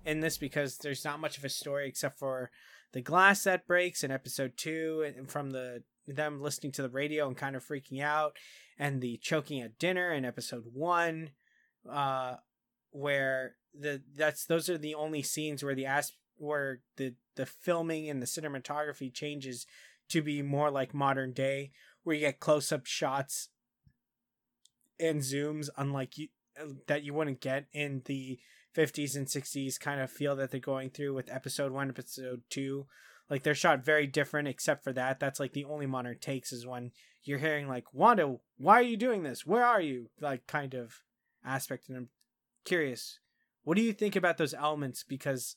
in 0.06 0.20
this 0.20 0.38
because 0.38 0.78
there's 0.78 1.04
not 1.04 1.20
much 1.20 1.36
of 1.36 1.44
a 1.44 1.48
story 1.48 1.88
except 1.88 2.18
for 2.18 2.50
the 2.92 3.02
glass 3.02 3.44
that 3.44 3.66
breaks 3.66 4.02
in 4.02 4.10
episode 4.10 4.52
two 4.56 5.04
and 5.04 5.30
from 5.30 5.50
the 5.50 5.82
them 6.06 6.40
listening 6.40 6.72
to 6.72 6.82
the 6.82 6.88
radio 6.88 7.26
and 7.26 7.36
kind 7.36 7.56
of 7.56 7.66
freaking 7.66 8.00
out 8.00 8.36
and 8.78 9.00
the 9.00 9.18
choking 9.18 9.60
at 9.60 9.78
dinner 9.78 10.12
in 10.12 10.24
episode 10.24 10.64
one, 10.72 11.30
uh, 11.90 12.36
where 12.90 13.56
the 13.78 14.02
that's 14.14 14.46
those 14.46 14.68
are 14.68 14.78
the 14.78 14.94
only 14.94 15.22
scenes 15.22 15.62
where 15.62 15.74
the 15.74 15.86
as 15.86 16.12
where 16.36 16.80
the 16.96 17.14
the 17.34 17.46
filming 17.46 18.08
and 18.08 18.22
the 18.22 18.26
cinematography 18.26 19.12
changes 19.12 19.66
to 20.08 20.22
be 20.22 20.40
more 20.40 20.70
like 20.70 20.94
modern 20.94 21.32
day, 21.32 21.72
where 22.04 22.14
you 22.14 22.20
get 22.20 22.38
close 22.38 22.70
up 22.70 22.86
shots 22.86 23.48
and 25.00 25.20
zooms, 25.20 25.68
unlike 25.76 26.16
you 26.16 26.28
that 26.86 27.02
you 27.02 27.12
wouldn't 27.12 27.40
get 27.40 27.66
in 27.72 28.02
the 28.04 28.38
50s 28.76 29.16
and 29.16 29.26
60s 29.26 29.80
kind 29.80 30.00
of 30.00 30.10
feel 30.10 30.36
that 30.36 30.50
they're 30.50 30.60
going 30.60 30.90
through 30.90 31.14
with 31.14 31.32
episode 31.32 31.72
one, 31.72 31.88
episode 31.88 32.42
two. 32.50 32.86
Like 33.30 33.42
they're 33.42 33.54
shot 33.54 33.84
very 33.84 34.06
different, 34.06 34.48
except 34.48 34.84
for 34.84 34.92
that. 34.92 35.18
That's 35.18 35.40
like 35.40 35.52
the 35.52 35.64
only 35.64 35.86
modern 35.86 36.18
takes 36.18 36.52
is 36.52 36.66
when 36.66 36.92
you're 37.24 37.38
hearing 37.38 37.68
like 37.68 37.92
Wanda, 37.92 38.36
why 38.56 38.74
are 38.74 38.82
you 38.82 38.96
doing 38.96 39.22
this? 39.22 39.46
Where 39.46 39.64
are 39.64 39.80
you? 39.80 40.10
Like 40.20 40.46
kind 40.46 40.74
of 40.74 41.02
aspect. 41.44 41.88
And 41.88 41.96
I'm 41.96 42.08
curious, 42.64 43.18
what 43.64 43.76
do 43.76 43.82
you 43.82 43.92
think 43.92 44.14
about 44.14 44.36
those 44.36 44.54
elements? 44.54 45.02
Because 45.02 45.56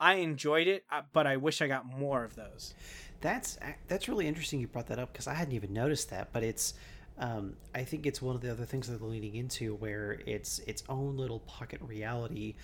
I 0.00 0.14
enjoyed 0.14 0.68
it, 0.68 0.84
uh, 0.92 1.02
but 1.12 1.26
I 1.26 1.36
wish 1.36 1.62
I 1.62 1.66
got 1.66 1.86
more 1.86 2.24
of 2.24 2.34
those. 2.34 2.74
That's 3.20 3.58
that's 3.88 4.08
really 4.08 4.28
interesting. 4.28 4.60
You 4.60 4.68
brought 4.68 4.86
that 4.88 4.98
up 4.98 5.12
because 5.12 5.26
I 5.26 5.34
hadn't 5.34 5.54
even 5.54 5.72
noticed 5.72 6.10
that. 6.10 6.28
But 6.32 6.44
it's, 6.44 6.74
um, 7.18 7.54
I 7.74 7.82
think 7.84 8.06
it's 8.06 8.22
one 8.22 8.36
of 8.36 8.42
the 8.42 8.50
other 8.50 8.64
things 8.64 8.86
that 8.88 9.00
they're 9.00 9.08
leaning 9.08 9.34
into 9.34 9.74
where 9.76 10.20
it's 10.26 10.60
its 10.60 10.84
own 10.88 11.16
little 11.16 11.40
pocket 11.40 11.80
reality, 11.82 12.54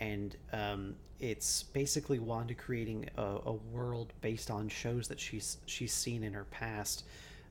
and 0.00 0.36
um, 0.52 0.96
it's 1.20 1.62
basically 1.62 2.18
Wanda 2.18 2.54
creating 2.54 3.08
a, 3.16 3.38
a 3.46 3.52
world 3.52 4.12
based 4.20 4.50
on 4.50 4.68
shows 4.68 5.06
that 5.08 5.20
she's 5.20 5.58
she's 5.66 5.92
seen 5.92 6.24
in 6.24 6.32
her 6.32 6.44
past 6.44 7.04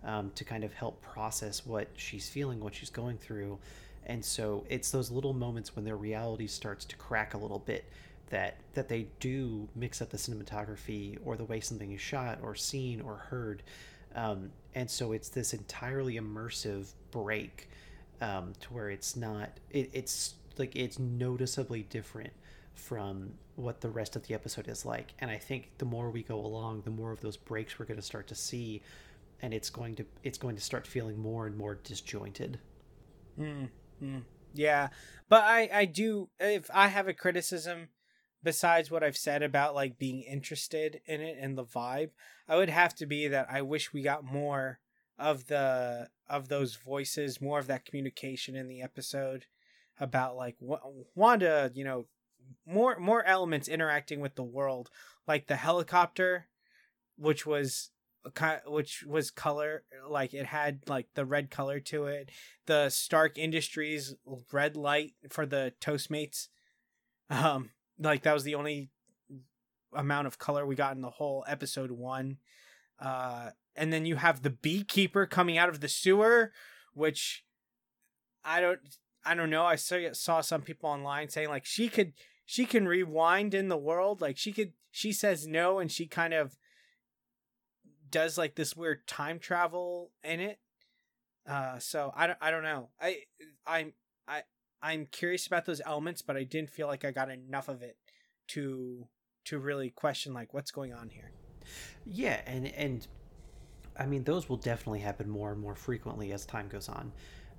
um, 0.03 0.31
to 0.35 0.43
kind 0.43 0.63
of 0.63 0.73
help 0.73 1.01
process 1.01 1.65
what 1.65 1.87
she's 1.95 2.27
feeling, 2.29 2.59
what 2.59 2.75
she's 2.75 2.89
going 2.89 3.17
through. 3.17 3.57
And 4.05 4.23
so 4.23 4.65
it's 4.69 4.91
those 4.91 5.11
little 5.11 5.33
moments 5.33 5.75
when 5.75 5.85
their 5.85 5.97
reality 5.97 6.47
starts 6.47 6.83
to 6.85 6.95
crack 6.95 7.35
a 7.35 7.37
little 7.37 7.59
bit 7.59 7.85
that 8.29 8.57
that 8.73 8.89
they 8.89 9.07
do 9.19 9.67
mix 9.75 10.01
up 10.01 10.09
the 10.09 10.17
cinematography 10.17 11.17
or 11.23 11.35
the 11.35 11.45
way 11.45 11.59
something 11.59 11.91
is 11.91 12.01
shot 12.01 12.39
or 12.41 12.55
seen 12.55 13.01
or 13.01 13.15
heard. 13.15 13.63
Um, 14.19 14.51
and 14.75 14.89
so 14.89 15.13
it's 15.13 15.29
this 15.29 15.53
entirely 15.53 16.15
immersive 16.15 16.93
break 17.11 17.69
um, 18.21 18.53
to 18.59 18.73
where 18.73 18.89
it's 18.89 19.15
not 19.15 19.49
it, 19.71 19.89
it's 19.93 20.35
like 20.57 20.75
it's 20.75 20.99
noticeably 20.99 21.83
different 21.83 22.33
from 22.73 23.31
what 23.55 23.81
the 23.81 23.89
rest 23.89 24.15
of 24.15 24.27
the 24.27 24.33
episode 24.33 24.67
is 24.67 24.85
like. 24.85 25.13
And 25.19 25.31
I 25.31 25.37
think 25.37 25.71
the 25.77 25.85
more 25.85 26.09
we 26.09 26.23
go 26.23 26.39
along, 26.39 26.81
the 26.81 26.91
more 26.91 27.11
of 27.11 27.21
those 27.21 27.37
breaks 27.37 27.79
we're 27.79 27.85
going 27.85 27.99
to 27.99 28.05
start 28.05 28.27
to 28.27 28.35
see, 28.35 28.81
and 29.41 29.53
it's 29.53 29.69
going 29.69 29.95
to 29.95 30.05
it's 30.23 30.37
going 30.37 30.55
to 30.55 30.61
start 30.61 30.85
feeling 30.85 31.17
more 31.17 31.47
and 31.47 31.57
more 31.57 31.75
disjointed. 31.75 32.59
Mm, 33.39 33.69
mm, 34.03 34.21
yeah, 34.53 34.89
but 35.29 35.43
I 35.43 35.69
I 35.73 35.85
do 35.85 36.29
if 36.41 36.69
I 36.73 36.87
have 36.87 37.07
a 37.07 37.13
criticism 37.13 37.87
besides 38.43 38.89
what 38.89 39.03
I've 39.03 39.17
said 39.17 39.43
about 39.43 39.75
like 39.75 39.97
being 39.97 40.21
interested 40.21 41.01
in 41.05 41.21
it 41.21 41.37
and 41.39 41.57
the 41.57 41.65
vibe, 41.65 42.11
I 42.47 42.55
would 42.55 42.69
have 42.69 42.95
to 42.95 43.05
be 43.05 43.27
that 43.27 43.47
I 43.49 43.61
wish 43.61 43.93
we 43.93 44.01
got 44.01 44.23
more 44.23 44.79
of 45.17 45.47
the 45.47 46.09
of 46.29 46.47
those 46.47 46.75
voices, 46.75 47.41
more 47.41 47.59
of 47.59 47.67
that 47.67 47.85
communication 47.85 48.55
in 48.55 48.67
the 48.67 48.81
episode 48.81 49.45
about 49.99 50.35
like 50.35 50.55
Wanda, 51.15 51.71
you 51.73 51.83
know, 51.83 52.05
more 52.65 52.97
more 52.99 53.23
elements 53.25 53.67
interacting 53.67 54.19
with 54.19 54.35
the 54.35 54.43
world, 54.43 54.89
like 55.27 55.47
the 55.47 55.57
helicopter, 55.57 56.47
which 57.17 57.45
was 57.45 57.91
which 58.65 59.03
was 59.05 59.31
color 59.31 59.83
like 60.07 60.33
it 60.33 60.45
had 60.45 60.81
like 60.87 61.07
the 61.15 61.25
red 61.25 61.49
color 61.49 61.79
to 61.79 62.05
it 62.05 62.29
the 62.65 62.89
stark 62.89 63.37
industries 63.37 64.13
red 64.51 64.75
light 64.75 65.13
for 65.29 65.45
the 65.45 65.73
toastmates 65.79 66.49
um 67.29 67.69
like 67.99 68.23
that 68.23 68.33
was 68.33 68.43
the 68.43 68.55
only 68.55 68.89
amount 69.93 70.27
of 70.27 70.37
color 70.37 70.65
we 70.65 70.75
got 70.75 70.95
in 70.95 71.01
the 71.01 71.09
whole 71.09 71.43
episode 71.47 71.91
one. 71.91 72.37
Uh 72.99 73.51
and 73.75 73.93
then 73.93 74.05
you 74.05 74.17
have 74.17 74.41
the 74.41 74.49
beekeeper 74.49 75.25
coming 75.25 75.57
out 75.57 75.69
of 75.69 75.79
the 75.79 75.87
sewer 75.87 76.51
which 76.93 77.45
i 78.43 78.59
don't 78.59 78.79
i 79.25 79.35
don't 79.35 79.49
know. 79.49 79.65
I 79.65 79.75
saw 79.75 80.41
some 80.41 80.61
people 80.61 80.89
online 80.89 81.29
saying 81.29 81.49
like 81.49 81.65
she 81.65 81.89
could 81.89 82.13
she 82.45 82.65
can 82.65 82.87
rewind 82.87 83.53
in 83.53 83.67
the 83.67 83.77
world. 83.77 84.21
Like 84.21 84.37
she 84.37 84.51
could 84.51 84.73
she 84.91 85.11
says 85.11 85.47
no 85.47 85.79
and 85.79 85.91
she 85.91 86.07
kind 86.07 86.33
of 86.33 86.57
does 88.09 88.37
like 88.37 88.55
this 88.55 88.75
weird 88.75 89.07
time 89.07 89.39
travel 89.39 90.11
in 90.23 90.39
it. 90.39 90.59
Uh 91.47 91.79
so 91.79 92.11
i 92.15 92.27
don't 92.27 92.39
i 92.41 92.51
don't 92.51 92.63
know. 92.63 92.89
I 92.99 93.17
i'm 93.67 93.93
i'm 94.81 95.07
curious 95.11 95.47
about 95.47 95.65
those 95.65 95.81
elements 95.85 96.21
but 96.21 96.35
i 96.35 96.43
didn't 96.43 96.69
feel 96.69 96.87
like 96.87 97.03
i 97.05 97.11
got 97.11 97.29
enough 97.29 97.67
of 97.67 97.81
it 97.81 97.97
to 98.47 99.07
to 99.45 99.57
really 99.57 99.89
question 99.89 100.33
like 100.33 100.53
what's 100.53 100.71
going 100.71 100.93
on 100.93 101.09
here. 101.09 101.31
Yeah 102.05 102.41
and 102.45 102.67
and 102.67 103.07
i 103.97 104.05
mean 104.05 104.23
those 104.23 104.49
will 104.49 104.57
definitely 104.57 104.99
happen 104.99 105.29
more 105.29 105.51
and 105.51 105.61
more 105.61 105.75
frequently 105.75 106.31
as 106.33 106.45
time 106.45 106.67
goes 106.67 106.89
on. 106.89 107.11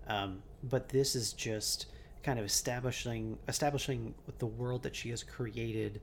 Um 0.06 0.42
but 0.62 0.88
this 0.88 1.14
is 1.16 1.32
just 1.32 1.86
kind 2.22 2.38
of 2.38 2.44
establishing 2.44 3.38
establishing 3.48 4.14
the 4.38 4.46
world 4.46 4.82
that 4.82 4.94
she 4.94 5.10
has 5.10 5.22
created 5.22 6.00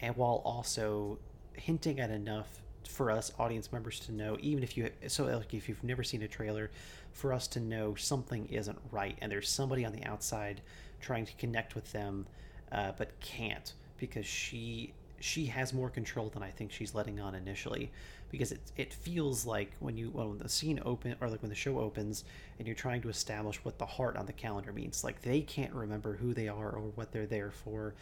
and 0.00 0.16
while 0.16 0.42
also 0.44 1.18
hinting 1.52 2.00
at 2.00 2.10
enough 2.10 2.62
for 2.90 3.10
us 3.10 3.32
audience 3.38 3.72
members 3.72 4.00
to 4.00 4.12
know 4.12 4.36
even 4.40 4.62
if 4.62 4.76
you 4.76 4.90
so 5.06 5.24
like 5.24 5.54
if 5.54 5.68
you've 5.68 5.84
never 5.84 6.02
seen 6.02 6.22
a 6.22 6.28
trailer 6.28 6.70
for 7.12 7.32
us 7.32 7.46
to 7.46 7.60
know 7.60 7.94
something 7.94 8.46
isn't 8.46 8.78
right 8.90 9.16
and 9.20 9.30
there's 9.30 9.48
somebody 9.48 9.84
on 9.84 9.92
the 9.92 10.04
outside 10.04 10.60
trying 11.00 11.24
to 11.24 11.32
connect 11.34 11.74
with 11.74 11.90
them 11.92 12.26
uh, 12.72 12.92
but 12.96 13.18
can't 13.20 13.74
because 13.98 14.26
she 14.26 14.92
she 15.20 15.46
has 15.46 15.72
more 15.72 15.90
control 15.90 16.30
than 16.30 16.42
I 16.42 16.50
think 16.50 16.72
she's 16.72 16.94
letting 16.94 17.20
on 17.20 17.34
initially 17.34 17.90
because 18.30 18.52
it 18.52 18.60
it 18.76 18.92
feels 18.92 19.44
like 19.44 19.72
when 19.80 19.96
you 19.96 20.10
when 20.10 20.38
the 20.38 20.48
scene 20.48 20.80
open 20.84 21.14
or 21.20 21.28
like 21.28 21.42
when 21.42 21.50
the 21.50 21.54
show 21.54 21.78
opens 21.78 22.24
and 22.58 22.66
you're 22.66 22.76
trying 22.76 23.02
to 23.02 23.08
establish 23.08 23.62
what 23.64 23.78
the 23.78 23.86
heart 23.86 24.16
on 24.16 24.26
the 24.26 24.32
calendar 24.32 24.72
means 24.72 25.04
like 25.04 25.20
they 25.20 25.40
can't 25.40 25.72
remember 25.74 26.14
who 26.14 26.32
they 26.32 26.48
are 26.48 26.70
or 26.70 26.80
what 26.94 27.12
they're 27.12 27.26
there 27.26 27.50
for 27.50 27.94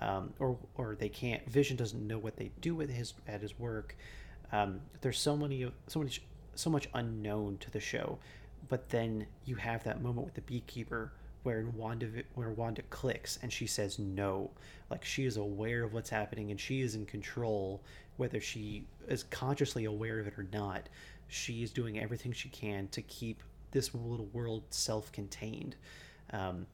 um, 0.00 0.32
or 0.38 0.56
or 0.76 0.94
they 0.94 1.08
can't 1.08 1.48
vision 1.50 1.76
doesn't 1.76 2.06
know 2.06 2.18
what 2.18 2.36
they 2.36 2.50
do 2.60 2.74
with 2.74 2.90
his 2.90 3.14
at 3.26 3.40
his 3.40 3.58
work 3.58 3.96
um, 4.52 4.80
there's 5.00 5.18
so 5.18 5.36
many 5.36 5.70
so 5.86 6.00
much 6.00 6.22
so 6.54 6.70
much 6.70 6.88
unknown 6.94 7.56
to 7.58 7.70
the 7.70 7.80
show 7.80 8.18
but 8.68 8.88
then 8.90 9.26
you 9.44 9.56
have 9.56 9.82
that 9.84 10.02
moment 10.02 10.24
with 10.24 10.34
the 10.34 10.40
beekeeper 10.42 11.12
where 11.42 11.64
Wanda 11.74 12.06
where 12.34 12.50
Wanda 12.50 12.82
clicks 12.82 13.38
and 13.42 13.52
she 13.52 13.66
says 13.66 13.98
no. 13.98 14.50
Like 14.90 15.04
she 15.04 15.24
is 15.24 15.36
aware 15.36 15.84
of 15.84 15.92
what's 15.92 16.10
happening 16.10 16.50
and 16.50 16.60
she 16.60 16.82
is 16.82 16.94
in 16.94 17.06
control, 17.06 17.82
whether 18.16 18.40
she 18.40 18.84
is 19.08 19.24
consciously 19.24 19.86
aware 19.86 20.20
of 20.20 20.26
it 20.26 20.38
or 20.38 20.46
not. 20.52 20.88
She 21.28 21.62
is 21.62 21.70
doing 21.70 21.98
everything 21.98 22.32
she 22.32 22.48
can 22.48 22.88
to 22.88 23.02
keep 23.02 23.42
this 23.70 23.94
little 23.94 24.26
world 24.32 24.64
self-contained. 24.70 25.76
Um, 26.32 26.66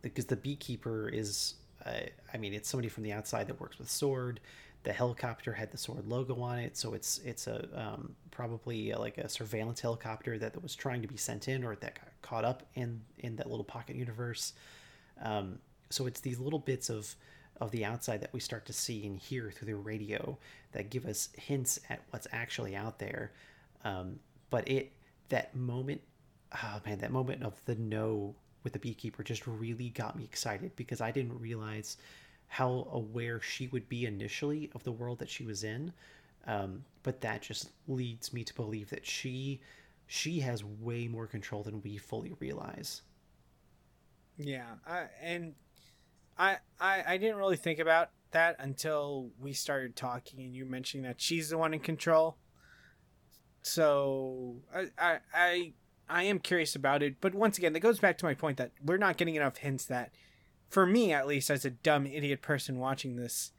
because 0.00 0.24
the 0.24 0.36
beekeeper 0.36 1.08
is, 1.10 1.54
uh, 1.84 1.92
I 2.32 2.38
mean, 2.38 2.54
it's 2.54 2.68
somebody 2.68 2.88
from 2.88 3.02
the 3.02 3.12
outside 3.12 3.46
that 3.48 3.60
works 3.60 3.78
with 3.78 3.90
sword 3.90 4.40
the 4.84 4.92
helicopter 4.92 5.52
had 5.52 5.70
the 5.70 5.78
sword 5.78 6.06
logo 6.06 6.40
on 6.40 6.58
it 6.58 6.76
so 6.76 6.94
it's 6.94 7.18
it's 7.24 7.46
a 7.46 7.68
um, 7.74 8.14
probably 8.32 8.90
a, 8.90 8.98
like 8.98 9.18
a 9.18 9.28
surveillance 9.28 9.80
helicopter 9.80 10.38
that, 10.38 10.54
that 10.54 10.62
was 10.62 10.74
trying 10.74 11.02
to 11.02 11.06
be 11.06 11.16
sent 11.16 11.46
in 11.46 11.62
or 11.62 11.76
that 11.76 11.94
got 11.94 12.08
caught 12.22 12.44
up 12.44 12.64
in 12.74 13.00
in 13.18 13.36
that 13.36 13.48
little 13.48 13.64
pocket 13.64 13.94
universe. 13.94 14.54
Um, 15.22 15.60
so 15.90 16.06
it's 16.06 16.18
these 16.20 16.40
little 16.40 16.58
bits 16.58 16.90
of 16.90 17.14
of 17.60 17.70
the 17.70 17.84
outside 17.84 18.20
that 18.22 18.32
we 18.32 18.40
start 18.40 18.66
to 18.66 18.72
see 18.72 19.06
and 19.06 19.16
hear 19.16 19.52
through 19.52 19.66
the 19.66 19.76
radio 19.76 20.36
that 20.72 20.90
give 20.90 21.06
us 21.06 21.28
hints 21.36 21.78
at 21.88 22.00
what's 22.10 22.26
actually 22.32 22.74
out 22.74 22.98
there. 22.98 23.30
Um, 23.84 24.18
but 24.50 24.66
it 24.68 24.92
that 25.28 25.54
moment 25.54 26.00
oh 26.62 26.80
man 26.84 26.98
that 26.98 27.12
moment 27.12 27.42
of 27.42 27.54
the 27.66 27.74
no 27.76 28.34
with 28.64 28.72
the 28.72 28.78
beekeeper 28.78 29.22
just 29.22 29.46
really 29.46 29.90
got 29.90 30.16
me 30.16 30.24
excited 30.24 30.70
because 30.76 31.00
i 31.00 31.10
didn't 31.10 31.40
realize 31.40 31.96
how 32.52 32.86
aware 32.92 33.40
she 33.40 33.66
would 33.68 33.88
be 33.88 34.04
initially 34.04 34.70
of 34.74 34.84
the 34.84 34.92
world 34.92 35.18
that 35.18 35.30
she 35.30 35.42
was 35.42 35.64
in. 35.64 35.90
Um, 36.46 36.84
but 37.02 37.22
that 37.22 37.40
just 37.40 37.70
leads 37.88 38.34
me 38.34 38.44
to 38.44 38.52
believe 38.52 38.90
that 38.90 39.06
she 39.06 39.62
she 40.06 40.40
has 40.40 40.62
way 40.62 41.08
more 41.08 41.26
control 41.26 41.62
than 41.62 41.80
we 41.80 41.96
fully 41.96 42.34
realize. 42.40 43.00
Yeah, 44.36 44.66
I, 44.86 45.04
and 45.22 45.54
I, 46.36 46.58
I 46.78 47.02
I 47.06 47.16
didn't 47.16 47.36
really 47.36 47.56
think 47.56 47.78
about 47.78 48.10
that 48.32 48.56
until 48.58 49.30
we 49.40 49.54
started 49.54 49.96
talking 49.96 50.44
and 50.44 50.54
you 50.54 50.66
mentioning 50.66 51.04
that 51.04 51.22
she's 51.22 51.48
the 51.48 51.56
one 51.56 51.72
in 51.72 51.80
control. 51.80 52.36
So 53.62 54.56
I 54.74 54.88
I 54.98 55.18
I, 55.32 55.72
I 56.06 56.22
am 56.24 56.38
curious 56.38 56.76
about 56.76 57.02
it, 57.02 57.16
but 57.18 57.34
once 57.34 57.56
again, 57.56 57.72
that 57.72 57.80
goes 57.80 57.98
back 57.98 58.18
to 58.18 58.26
my 58.26 58.34
point 58.34 58.58
that 58.58 58.72
we're 58.84 58.98
not 58.98 59.16
getting 59.16 59.36
enough 59.36 59.56
hints 59.56 59.86
that 59.86 60.10
for 60.72 60.86
me 60.86 61.12
at 61.12 61.26
least 61.26 61.50
as 61.50 61.66
a 61.66 61.70
dumb 61.70 62.06
idiot 62.06 62.40
person 62.40 62.78
watching 62.78 63.16
this 63.16 63.52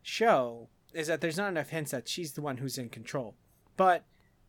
show 0.00 0.68
is 0.94 1.08
that 1.08 1.20
there's 1.20 1.36
not 1.36 1.48
enough 1.48 1.70
hints 1.70 1.90
that 1.90 2.08
she's 2.08 2.34
the 2.34 2.40
one 2.40 2.58
who's 2.58 2.78
in 2.78 2.88
control. 2.88 3.34
But 3.76 4.04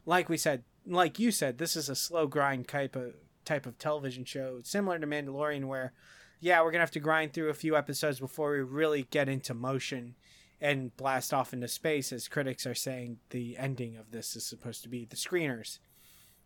like 0.05 0.29
we 0.29 0.37
said 0.37 0.63
like 0.85 1.17
you 1.17 1.31
said 1.31 1.57
this 1.57 1.75
is 1.75 1.89
a 1.89 1.95
slow 1.95 2.27
grind 2.27 2.67
type 2.67 2.95
of 2.95 3.15
type 3.43 3.65
of 3.65 3.79
television 3.79 4.25
show 4.25 4.59
similar 4.63 4.99
to 4.99 5.07
mandalorian 5.07 5.65
where 5.65 5.91
yeah 6.39 6.61
we're 6.61 6.71
gonna 6.71 6.83
have 6.83 6.91
to 6.91 6.99
grind 6.99 7.33
through 7.33 7.49
a 7.49 7.55
few 7.55 7.75
episodes 7.75 8.19
before 8.19 8.51
we 8.51 8.59
really 8.59 9.07
get 9.09 9.27
into 9.27 9.55
motion 9.55 10.13
and 10.61 10.95
blast 10.97 11.33
off 11.33 11.51
into 11.51 11.67
space 11.67 12.13
as 12.13 12.27
critics 12.27 12.67
are 12.67 12.75
saying 12.75 13.17
the 13.31 13.57
ending 13.57 13.97
of 13.97 14.11
this 14.11 14.35
is 14.35 14.45
supposed 14.45 14.83
to 14.83 14.89
be. 14.89 15.05
The 15.05 15.15
screeners 15.15 15.79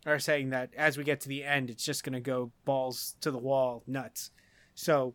are 0.05 0.19
saying 0.19 0.49
that 0.51 0.69
as 0.77 0.97
we 0.97 1.03
get 1.03 1.19
to 1.21 1.29
the 1.29 1.43
end 1.43 1.69
it's 1.69 1.83
just 1.83 2.05
to 2.05 2.19
go 2.21 2.53
balls 2.63 3.17
to 3.19 3.31
the 3.31 3.37
wall 3.37 3.83
nuts. 3.85 4.31
So 4.75 5.13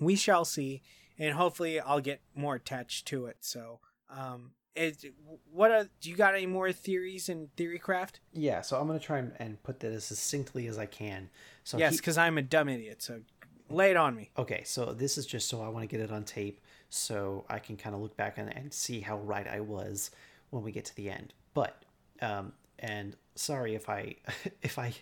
we 0.00 0.16
shall 0.16 0.44
see, 0.44 0.82
and 1.18 1.34
hopefully 1.34 1.78
I'll 1.78 2.00
get 2.00 2.20
more 2.34 2.54
attached 2.56 3.06
to 3.08 3.26
it. 3.26 3.38
So, 3.40 3.80
um, 4.08 4.52
is 4.76 5.04
what 5.52 5.70
are, 5.70 5.88
do 6.00 6.10
you 6.10 6.16
got 6.16 6.34
any 6.34 6.46
more 6.46 6.72
theories 6.72 7.28
in 7.28 7.48
theorycraft? 7.56 8.14
Yeah, 8.32 8.62
so 8.62 8.80
I'm 8.80 8.86
gonna 8.86 8.98
try 8.98 9.18
and, 9.18 9.32
and 9.38 9.62
put 9.62 9.80
that 9.80 9.92
as 9.92 10.04
succinctly 10.04 10.66
as 10.66 10.78
I 10.78 10.86
can. 10.86 11.28
So 11.64 11.78
yes, 11.78 11.96
because 11.96 12.16
I'm 12.18 12.38
a 12.38 12.42
dumb 12.42 12.68
idiot. 12.68 13.02
So 13.02 13.20
lay 13.68 13.90
it 13.90 13.96
on 13.96 14.14
me. 14.14 14.30
Okay, 14.38 14.62
so 14.64 14.92
this 14.92 15.18
is 15.18 15.26
just 15.26 15.48
so 15.48 15.62
I 15.62 15.68
want 15.68 15.88
to 15.88 15.96
get 15.96 16.02
it 16.02 16.12
on 16.12 16.24
tape, 16.24 16.60
so 16.88 17.44
I 17.48 17.58
can 17.58 17.76
kind 17.76 17.94
of 17.94 18.00
look 18.00 18.16
back 18.16 18.38
and, 18.38 18.54
and 18.56 18.72
see 18.72 19.00
how 19.00 19.18
right 19.18 19.46
I 19.46 19.60
was 19.60 20.10
when 20.50 20.62
we 20.62 20.72
get 20.72 20.84
to 20.86 20.96
the 20.96 21.10
end. 21.10 21.34
But 21.52 21.84
um, 22.22 22.52
and 22.78 23.16
sorry 23.34 23.74
if 23.74 23.88
I 23.88 24.16
if 24.62 24.78
I 24.78 24.92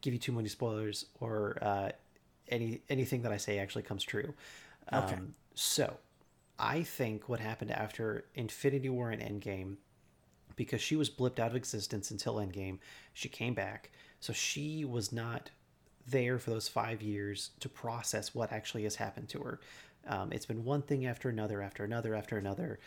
give 0.00 0.12
you 0.12 0.18
too 0.18 0.32
many 0.32 0.48
spoilers 0.48 1.06
or 1.20 1.58
uh, 1.62 1.90
any 2.48 2.80
anything 2.88 3.22
that 3.22 3.32
I 3.32 3.36
say 3.36 3.58
actually 3.58 3.82
comes 3.82 4.04
true. 4.04 4.34
Okay. 4.92 5.14
Um, 5.14 5.34
so, 5.54 5.96
I 6.58 6.82
think 6.82 7.28
what 7.28 7.40
happened 7.40 7.70
after 7.70 8.26
Infinity 8.34 8.88
War 8.88 9.10
and 9.10 9.22
Endgame, 9.22 9.76
because 10.56 10.80
she 10.80 10.96
was 10.96 11.10
blipped 11.10 11.38
out 11.38 11.50
of 11.50 11.56
existence 11.56 12.10
until 12.10 12.36
Endgame, 12.36 12.78
she 13.12 13.28
came 13.28 13.54
back. 13.54 13.90
So 14.20 14.32
she 14.32 14.84
was 14.84 15.12
not 15.12 15.50
there 16.06 16.38
for 16.38 16.50
those 16.50 16.68
five 16.68 17.02
years 17.02 17.50
to 17.60 17.68
process 17.68 18.34
what 18.34 18.52
actually 18.52 18.84
has 18.84 18.96
happened 18.96 19.28
to 19.30 19.40
her. 19.40 19.60
Um, 20.06 20.32
it's 20.32 20.46
been 20.46 20.64
one 20.64 20.82
thing 20.82 21.06
after 21.06 21.28
another, 21.28 21.62
after 21.62 21.84
another, 21.84 22.14
after 22.14 22.36
another, 22.36 22.78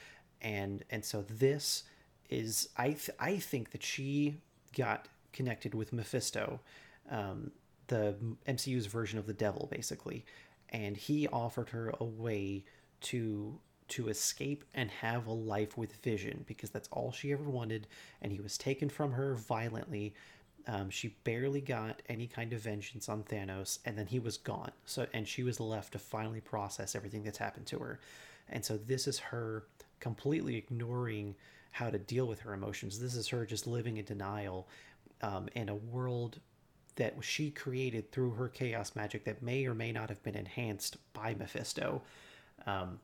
and 0.42 0.84
and 0.90 1.04
so 1.04 1.24
this 1.28 1.84
is 2.30 2.70
I 2.78 2.90
th- 2.90 3.10
I 3.20 3.38
think 3.38 3.72
that 3.72 3.84
she 3.84 4.38
got 4.76 5.08
connected 5.34 5.74
with 5.74 5.94
Mephisto. 5.94 6.60
Um, 7.10 7.52
the 7.88 8.16
MCU's 8.48 8.86
version 8.86 9.20
of 9.20 9.26
the 9.26 9.34
devil, 9.34 9.68
basically. 9.72 10.26
And 10.70 10.98
he 10.98 11.28
offered 11.28 11.70
her 11.70 11.94
a 12.00 12.04
way 12.04 12.66
to 13.02 13.60
to 13.90 14.10
escape 14.10 14.66
and 14.74 14.92
have 14.92 15.28
a 15.28 15.32
life 15.32 15.78
with 15.78 15.96
Vision 16.04 16.44
because 16.46 16.70
that's 16.70 16.90
all 16.92 17.12
she 17.12 17.32
ever 17.32 17.50
wanted, 17.50 17.88
and 18.22 18.32
he 18.32 18.42
was 18.42 18.58
taken 18.58 18.90
from 18.90 19.14
her 19.14 19.36
violently. 19.36 20.14
Um, 20.68 20.90
she 20.90 21.16
barely 21.24 21.62
got 21.62 22.02
any 22.10 22.28
kind 22.28 22.52
of 22.52 22.60
vengeance 22.60 23.08
on 23.08 23.24
Thanos, 23.24 23.80
and 23.86 23.98
then 23.98 24.06
he 24.06 24.20
was 24.20 24.36
gone. 24.36 24.72
So, 24.86 25.08
and 25.14 25.26
she 25.26 25.44
was 25.44 25.62
left 25.62 25.94
to 25.94 26.00
finally 26.00 26.42
process 26.42 26.96
everything 26.96 27.24
that's 27.24 27.38
happened 27.38 27.68
to 27.68 27.80
her. 27.80 28.00
And 28.50 28.66
so, 28.66 28.76
this 28.76 29.08
is 29.08 29.20
her 29.20 29.64
completely 30.02 30.58
ignoring 30.58 31.36
how 31.72 31.90
to 31.90 31.98
deal 31.98 32.28
with 32.28 32.42
her 32.42 32.54
emotions. 32.54 33.00
This 33.00 33.16
is 33.16 33.30
her 33.30 33.46
just 33.46 33.68
living 33.68 33.98
in 33.98 34.06
denial 34.06 34.68
um, 35.22 35.48
in 35.56 35.70
a 35.70 35.76
world 35.76 36.40
that 36.98 37.16
she 37.22 37.50
created 37.50 38.12
through 38.12 38.32
her 38.32 38.50
chaos 38.50 38.96
magic 38.96 39.24
that 39.26 39.42
may 39.42 39.66
or 39.66 39.74
may 39.74 39.92
not 39.92 40.10
have 40.10 40.22
been 40.24 40.36
enhanced 40.36 40.98
by 41.14 41.34
Mephisto. 41.34 42.02
Um, 42.66 43.00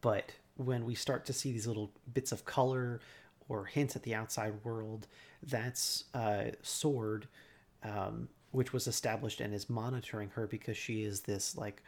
but 0.00 0.32
when 0.56 0.84
we 0.84 0.94
start 0.94 1.24
to 1.26 1.32
see 1.32 1.52
these 1.52 1.66
little 1.66 1.92
bits 2.12 2.32
of 2.32 2.44
color 2.44 3.00
or 3.48 3.66
hints 3.66 3.96
at 3.96 4.02
the 4.02 4.14
outside 4.14 4.54
world, 4.64 5.06
that's 5.42 6.04
uh, 6.14 6.44
Sword, 6.62 7.26
um, 7.82 8.28
which 8.52 8.72
was 8.72 8.86
established 8.86 9.40
and 9.40 9.54
is 9.54 9.68
monitoring 9.68 10.30
her 10.30 10.46
because 10.46 10.76
she 10.76 11.02
is 11.02 11.20
this 11.20 11.56
like 11.56 11.82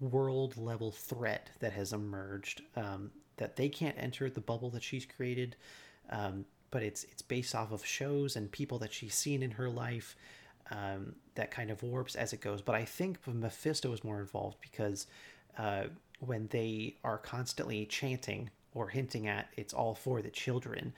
world 0.00 0.56
level 0.56 0.90
threat 0.90 1.50
that 1.60 1.72
has 1.72 1.92
emerged. 1.92 2.62
Um, 2.76 3.10
that 3.36 3.56
they 3.56 3.68
can't 3.68 3.96
enter 3.98 4.28
the 4.28 4.40
bubble 4.40 4.68
that 4.70 4.82
she's 4.82 5.06
created, 5.06 5.56
um, 6.10 6.44
but 6.70 6.82
it's 6.82 7.04
it's 7.04 7.22
based 7.22 7.54
off 7.54 7.72
of 7.72 7.84
shows 7.84 8.36
and 8.36 8.50
people 8.50 8.78
that 8.78 8.92
she's 8.92 9.14
seen 9.14 9.42
in 9.42 9.52
her 9.52 9.68
life. 9.68 10.16
Um, 10.72 11.16
that 11.34 11.50
kind 11.50 11.70
of 11.70 11.82
warps 11.82 12.14
as 12.14 12.32
it 12.32 12.40
goes. 12.40 12.62
But 12.62 12.76
I 12.76 12.84
think 12.84 13.18
Mephisto 13.26 13.92
is 13.92 14.04
more 14.04 14.20
involved 14.20 14.58
because 14.60 15.08
uh, 15.58 15.84
when 16.20 16.46
they 16.48 16.96
are 17.02 17.18
constantly 17.18 17.86
chanting 17.86 18.50
or 18.74 18.88
hinting 18.88 19.26
at 19.26 19.48
it's 19.56 19.74
all 19.74 19.94
for 19.94 20.22
the 20.22 20.30
children, 20.30 20.92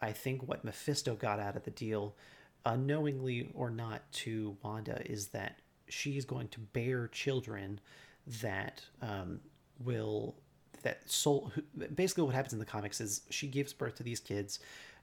I 0.00 0.12
think 0.12 0.46
what 0.46 0.64
Mephisto 0.64 1.14
got 1.14 1.40
out 1.40 1.56
of 1.56 1.64
the 1.64 1.70
deal, 1.70 2.14
unknowingly 2.64 3.50
or 3.54 3.70
not 3.70 4.02
to 4.12 4.56
Wanda, 4.62 5.02
is 5.04 5.28
that 5.28 5.58
she's 5.88 6.24
going 6.24 6.48
to 6.48 6.60
bear 6.60 7.08
children 7.08 7.80
that 8.42 8.82
um, 9.02 9.40
will 9.84 10.36
that 10.82 11.08
soul. 11.10 11.52
Basically, 11.94 12.24
what 12.24 12.34
happens 12.34 12.52
in 12.52 12.58
the 12.58 12.64
comics 12.64 13.00
is 13.00 13.22
she 13.30 13.46
gives 13.48 13.72
birth 13.72 13.96
to 13.96 14.02
these 14.02 14.20
kids, 14.20 14.60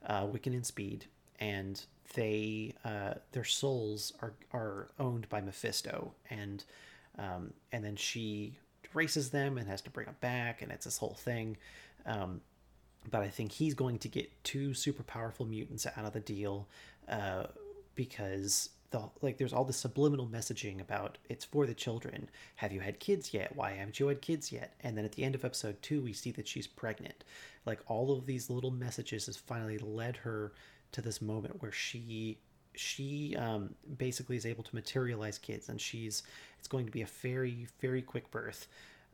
uh, 0.07 0.25
Wiccan 0.25 0.47
and 0.47 0.65
Speed, 0.65 1.05
and 1.39 1.83
they 2.13 2.73
uh, 2.85 3.15
their 3.31 3.43
souls 3.43 4.13
are 4.21 4.33
are 4.51 4.89
owned 4.99 5.27
by 5.29 5.41
Mephisto, 5.41 6.13
and 6.29 6.63
um, 7.17 7.53
and 7.71 7.83
then 7.83 7.95
she 7.95 8.57
races 8.93 9.29
them 9.29 9.57
and 9.57 9.67
has 9.67 9.81
to 9.81 9.89
bring 9.89 10.05
them 10.05 10.15
back, 10.21 10.61
and 10.61 10.71
it's 10.71 10.85
this 10.85 10.97
whole 10.97 11.15
thing. 11.15 11.57
Um, 12.05 12.41
but 13.09 13.21
I 13.21 13.27
think 13.27 13.51
he's 13.51 13.73
going 13.73 13.99
to 13.99 14.07
get 14.07 14.31
two 14.43 14.73
super 14.73 15.03
powerful 15.03 15.45
mutants 15.45 15.85
out 15.85 16.05
of 16.05 16.13
the 16.13 16.19
deal 16.19 16.67
uh, 17.09 17.45
because 17.95 18.69
the 18.93 19.09
like 19.21 19.37
there's 19.37 19.53
all 19.53 19.65
the 19.65 19.73
subliminal 19.73 20.27
messaging 20.27 20.79
about 20.79 21.17
it's 21.27 21.43
for 21.43 21.65
the 21.65 21.73
children. 21.73 22.29
Have 22.55 22.71
you 22.71 22.79
had 22.79 22.99
kids 22.99 23.33
yet? 23.33 23.55
Why 23.55 23.71
haven't 23.71 23.99
you 23.99 24.07
had 24.07 24.21
kids 24.21 24.51
yet? 24.51 24.75
And 24.81 24.95
then 24.95 25.03
at 25.03 25.13
the 25.13 25.23
end 25.23 25.35
of 25.35 25.43
episode 25.43 25.81
two, 25.81 26.01
we 26.01 26.13
see 26.13 26.31
that 26.31 26.47
she's 26.47 26.67
pregnant. 26.67 27.23
Like 27.65 27.81
all 27.87 28.15
of 28.15 28.27
these 28.27 28.51
little 28.51 28.71
messages 28.71 29.25
has 29.25 29.35
finally 29.35 29.79
led 29.79 30.15
her 30.17 30.53
to 30.93 31.01
this 31.01 31.21
moment 31.21 31.61
where 31.61 31.71
she 31.71 32.37
she 32.75 33.35
um, 33.35 33.73
basically 33.97 34.37
is 34.37 34.45
able 34.45 34.63
to 34.63 34.75
materialize 34.75 35.39
kids, 35.39 35.69
and 35.69 35.81
she's 35.81 36.21
it's 36.59 36.67
going 36.67 36.85
to 36.85 36.91
be 36.91 37.01
a 37.01 37.07
very 37.07 37.67
very 37.81 38.03
quick 38.03 38.29
birth. 38.29 38.67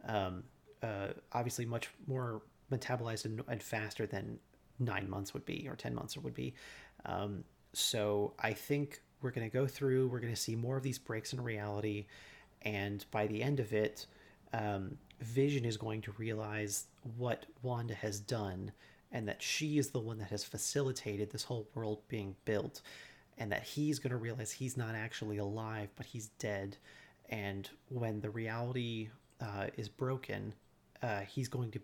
Um, 0.06 0.44
uh, 0.84 1.14
obviously, 1.32 1.66
much 1.66 1.90
more 2.06 2.42
metabolized 2.72 3.26
and, 3.26 3.42
and, 3.48 3.64
faster 3.64 4.06
than 4.06 4.40
nine 4.78 5.10
months 5.10 5.34
would 5.34 5.46
be 5.46 5.68
or 5.70 5.76
ten 5.76 5.96
months 5.96 6.18
would 6.18 6.34
be. 6.34 6.54
Um, 7.06 7.44
so 7.74 8.34
I 8.40 8.54
think 8.54 9.02
we're 9.22 9.32
going 9.32 9.50
to 9.50 9.54
go 9.54 9.68
through. 9.68 10.08
We're 10.08 10.20
going 10.20 10.34
to 10.34 10.40
see 10.40 10.56
more 10.56 10.78
of 10.78 10.84
these 10.84 11.00
breaks 11.00 11.34
in 11.34 11.42
reality, 11.42 12.06
and 12.62 13.06
by 13.12 13.28
the 13.28 13.42
end 13.42 13.60
of 13.60 13.74
it, 13.74 14.06
um, 14.54 14.98
Vision 15.22 15.66
is 15.66 15.78
going 15.78 16.02
to 16.02 16.12
realize 16.14 16.88
what 17.18 17.46
Wanda 17.62 17.94
has 17.94 18.20
done 18.20 18.72
and 19.12 19.28
that 19.28 19.42
she 19.42 19.78
is 19.78 19.90
the 19.90 20.00
one 20.00 20.18
that 20.20 20.30
has 20.30 20.44
facilitated 20.44 21.32
this 21.32 21.44
whole 21.44 21.68
world 21.74 22.02
being 22.08 22.36
built 22.46 22.82
and 23.38 23.52
that 23.52 23.64
he's 23.64 24.00
going 24.00 24.12
to 24.12 24.18
realize 24.18 24.52
he's 24.52 24.78
not 24.78 24.96
actually 24.96 25.38
alive 25.38 25.90
but 25.96 26.06
he's 26.06 26.28
dead 26.40 26.78
and 27.30 27.70
when 27.90 28.20
the 28.22 28.30
reality 28.30 29.10
uh, 29.42 29.68
is 29.78 29.90
broken 29.90 30.54
uh, 31.02 31.22
he's 31.22 31.48
going 31.48 31.72
to 31.72 31.80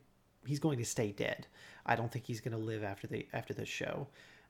he's 0.45 0.59
going 0.59 0.77
to 0.77 0.85
stay 0.85 1.11
dead 1.11 1.47
i 1.85 1.95
don't 1.95 2.11
think 2.11 2.25
he's 2.25 2.41
going 2.41 2.55
to 2.55 2.63
live 2.63 2.83
after 2.83 3.07
the 3.07 3.25
after 3.33 3.53
this 3.53 3.69
show 3.69 4.07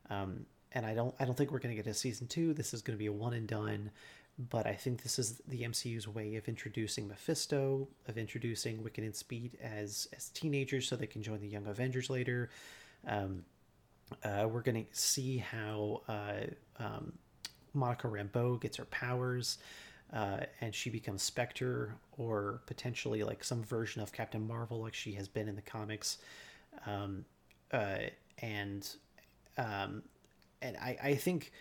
um, 0.09 0.45
and 0.75 0.85
i 0.85 0.93
don't 0.93 1.15
i 1.19 1.25
don't 1.25 1.35
think 1.35 1.51
we're 1.51 1.59
going 1.59 1.75
to 1.75 1.81
get 1.81 1.89
a 1.89 1.93
season 1.93 2.27
two 2.27 2.53
this 2.53 2.73
is 2.73 2.81
going 2.81 2.95
to 2.95 2.99
be 2.99 3.07
a 3.07 3.13
one 3.13 3.33
and 3.33 3.47
done 3.47 3.89
but 4.38 4.67
I 4.67 4.73
think 4.73 5.01
this 5.01 5.17
is 5.17 5.41
the 5.47 5.61
MCU's 5.61 6.07
way 6.07 6.35
of 6.35 6.47
introducing 6.49 7.07
Mephisto, 7.07 7.88
of 8.07 8.17
introducing 8.17 8.79
Wiccan 8.79 8.99
and 9.05 9.15
Speed 9.15 9.57
as 9.61 10.07
as 10.15 10.29
teenagers, 10.29 10.88
so 10.88 10.95
they 10.95 11.07
can 11.07 11.23
join 11.23 11.39
the 11.39 11.47
Young 11.47 11.67
Avengers 11.67 12.09
later. 12.09 12.49
Um, 13.07 13.45
uh, 14.23 14.47
we're 14.49 14.61
going 14.61 14.85
to 14.85 14.99
see 14.99 15.38
how 15.38 16.01
uh, 16.07 16.47
um, 16.79 17.13
Monica 17.73 18.07
Rambeau 18.07 18.59
gets 18.59 18.75
her 18.77 18.85
powers, 18.85 19.57
uh, 20.13 20.41
and 20.59 20.75
she 20.75 20.89
becomes 20.89 21.23
Spectre, 21.23 21.95
or 22.17 22.61
potentially 22.65 23.23
like 23.23 23.41
some 23.43 23.63
version 23.63 24.01
of 24.01 24.11
Captain 24.11 24.45
Marvel, 24.45 24.81
like 24.81 24.93
she 24.93 25.13
has 25.13 25.29
been 25.29 25.47
in 25.47 25.55
the 25.55 25.61
comics. 25.61 26.17
Um, 26.85 27.23
uh, 27.71 27.99
and 28.39 28.88
um, 29.57 30.03
and 30.61 30.77
I, 30.77 30.97
I 31.01 31.15
think 31.15 31.51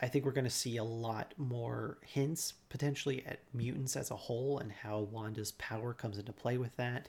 I 0.00 0.08
think 0.08 0.24
we're 0.24 0.32
going 0.32 0.44
to 0.44 0.50
see 0.50 0.78
a 0.78 0.84
lot 0.84 1.32
more 1.36 1.98
hints 2.04 2.54
potentially 2.68 3.24
at 3.24 3.38
mutants 3.54 3.96
as 3.96 4.10
a 4.10 4.16
whole 4.16 4.58
and 4.58 4.72
how 4.72 5.00
Wanda's 5.00 5.52
power 5.52 5.94
comes 5.94 6.18
into 6.18 6.32
play 6.32 6.58
with 6.58 6.74
that. 6.76 7.08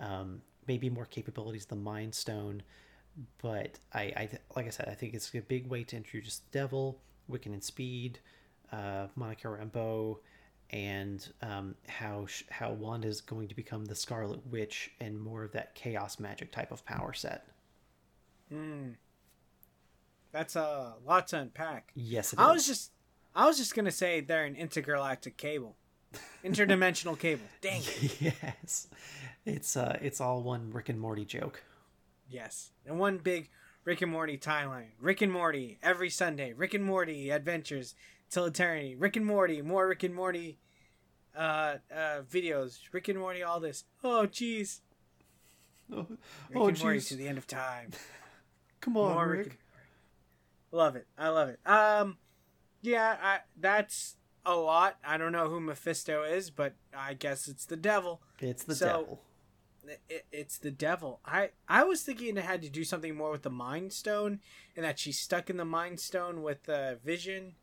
Um, 0.00 0.42
maybe 0.66 0.90
more 0.90 1.06
capabilities 1.06 1.66
the 1.66 1.76
Mind 1.76 2.14
Stone, 2.14 2.62
but 3.40 3.78
I, 3.92 4.02
I 4.02 4.28
like 4.56 4.66
I 4.66 4.70
said, 4.70 4.88
I 4.88 4.94
think 4.94 5.14
it's 5.14 5.32
a 5.34 5.40
big 5.40 5.68
way 5.68 5.84
to 5.84 5.96
introduce 5.96 6.38
the 6.38 6.50
Devil, 6.50 7.00
Wiccan 7.30 7.52
and 7.52 7.62
Speed, 7.62 8.18
uh, 8.72 9.06
Monica 9.14 9.48
Rambeau, 9.48 10.18
and 10.70 11.26
um, 11.42 11.74
how 11.88 12.26
how 12.50 12.72
Wanda 12.72 13.08
is 13.08 13.20
going 13.20 13.48
to 13.48 13.54
become 13.54 13.84
the 13.84 13.94
Scarlet 13.94 14.46
Witch 14.46 14.90
and 15.00 15.18
more 15.18 15.44
of 15.44 15.52
that 15.52 15.74
chaos 15.74 16.18
magic 16.18 16.52
type 16.52 16.72
of 16.72 16.84
power 16.84 17.12
set. 17.12 17.46
Hmm. 18.50 18.90
That's 20.38 20.54
a 20.54 20.94
lot 21.04 21.26
to 21.28 21.38
unpack. 21.40 21.90
Yes, 21.96 22.32
I 22.38 22.50
is. 22.50 22.54
was 22.54 22.66
just 22.68 22.92
I 23.34 23.46
was 23.46 23.58
just 23.58 23.74
gonna 23.74 23.90
say 23.90 24.20
they're 24.20 24.44
an 24.44 24.54
intergalactic 24.54 25.36
cable, 25.36 25.74
interdimensional 26.44 27.18
cable. 27.18 27.44
Dang 27.60 27.82
it. 27.84 28.20
Yes, 28.20 28.86
it's 29.44 29.76
uh, 29.76 29.98
it's 30.00 30.20
all 30.20 30.44
one 30.44 30.70
Rick 30.70 30.90
and 30.90 31.00
Morty 31.00 31.24
joke. 31.24 31.64
Yes, 32.30 32.70
and 32.86 33.00
one 33.00 33.18
big 33.18 33.50
Rick 33.84 34.00
and 34.00 34.12
Morty 34.12 34.38
timeline. 34.38 34.90
Rick 35.00 35.22
and 35.22 35.32
Morty 35.32 35.80
every 35.82 36.08
Sunday. 36.08 36.52
Rick 36.52 36.72
and 36.72 36.84
Morty 36.84 37.30
adventures 37.30 37.96
till 38.30 38.44
eternity. 38.44 38.94
Rick 38.94 39.16
and 39.16 39.26
Morty, 39.26 39.60
more 39.60 39.88
Rick 39.88 40.04
and 40.04 40.14
Morty 40.14 40.60
uh, 41.36 41.78
uh, 41.92 42.20
videos. 42.30 42.78
Rick 42.92 43.08
and 43.08 43.18
Morty, 43.18 43.42
all 43.42 43.58
this. 43.58 43.82
Oh, 44.04 44.28
jeez. 44.30 44.82
Oh, 45.90 46.06
Rick 46.10 46.18
oh, 46.54 46.68
and 46.68 46.76
geez. 46.76 46.84
Morty 46.84 47.00
to 47.00 47.16
the 47.16 47.26
end 47.26 47.38
of 47.38 47.46
time. 47.46 47.92
Come 48.82 48.98
on, 48.98 49.14
more 49.14 49.28
Rick. 49.28 49.46
Rick 49.46 49.58
Love 50.70 50.96
it. 50.96 51.06
I 51.16 51.28
love 51.28 51.48
it. 51.48 51.60
Um, 51.66 52.18
yeah, 52.82 53.16
I, 53.22 53.38
that's 53.58 54.16
a 54.44 54.54
lot. 54.54 54.96
I 55.04 55.16
don't 55.16 55.32
know 55.32 55.48
who 55.48 55.60
Mephisto 55.60 56.24
is, 56.24 56.50
but 56.50 56.74
I 56.96 57.14
guess 57.14 57.48
it's 57.48 57.64
the 57.66 57.76
devil. 57.76 58.22
It's 58.40 58.64
the 58.64 58.74
so, 58.74 58.86
devil. 58.86 59.22
It, 60.08 60.26
it's 60.30 60.58
the 60.58 60.70
devil. 60.70 61.20
I 61.24 61.50
I 61.68 61.84
was 61.84 62.02
thinking 62.02 62.36
it 62.36 62.44
had 62.44 62.62
to 62.62 62.68
do 62.68 62.84
something 62.84 63.16
more 63.16 63.30
with 63.30 63.42
the 63.42 63.50
Mind 63.50 63.92
Stone, 63.92 64.40
and 64.76 64.84
that 64.84 64.98
she's 64.98 65.18
stuck 65.18 65.48
in 65.48 65.56
the 65.56 65.64
Mind 65.64 66.00
Stone 66.00 66.42
with 66.42 66.68
uh, 66.68 66.96
Vision, 66.96 67.54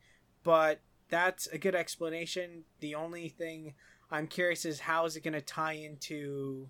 but 0.43 0.81
that's 1.09 1.47
a 1.47 1.57
good 1.57 1.75
explanation. 1.75 2.63
The 2.79 2.95
only 2.95 3.29
thing 3.29 3.75
I'm 4.09 4.27
curious 4.27 4.65
is 4.65 4.79
how 4.79 5.05
is 5.05 5.15
it 5.15 5.23
going 5.23 5.33
to 5.33 5.41
tie 5.41 5.73
into 5.73 6.69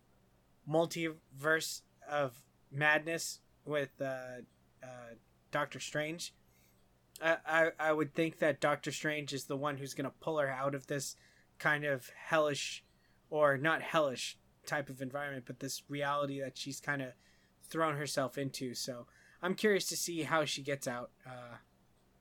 multiverse 0.69 1.81
of 2.09 2.33
madness 2.71 3.39
with 3.65 3.91
uh, 4.01 4.41
uh, 4.83 5.15
Doctor 5.55 5.79
Strange. 5.79 6.33
I, 7.21 7.37
I, 7.45 7.71
I 7.79 7.91
would 7.93 8.13
think 8.13 8.39
that 8.39 8.59
Doctor 8.59 8.91
Strange 8.91 9.31
is 9.33 9.45
the 9.45 9.55
one 9.55 9.77
who's 9.77 9.93
going 9.93 10.09
to 10.09 10.19
pull 10.25 10.37
her 10.37 10.49
out 10.49 10.75
of 10.75 10.87
this 10.87 11.15
kind 11.59 11.85
of 11.85 12.09
hellish, 12.29 12.83
or 13.29 13.57
not 13.57 13.81
hellish 13.81 14.37
type 14.65 14.89
of 14.89 15.01
environment, 15.01 15.45
but 15.47 15.59
this 15.59 15.83
reality 15.87 16.41
that 16.41 16.57
she's 16.57 16.81
kind 16.81 17.01
of 17.01 17.09
thrown 17.69 17.95
herself 17.95 18.37
into. 18.37 18.73
So 18.73 19.07
I'm 19.41 19.55
curious 19.55 19.87
to 19.87 19.95
see 19.95 20.23
how 20.23 20.43
she 20.45 20.61
gets 20.61 20.87
out. 20.87 21.11
Uh, 21.25 21.55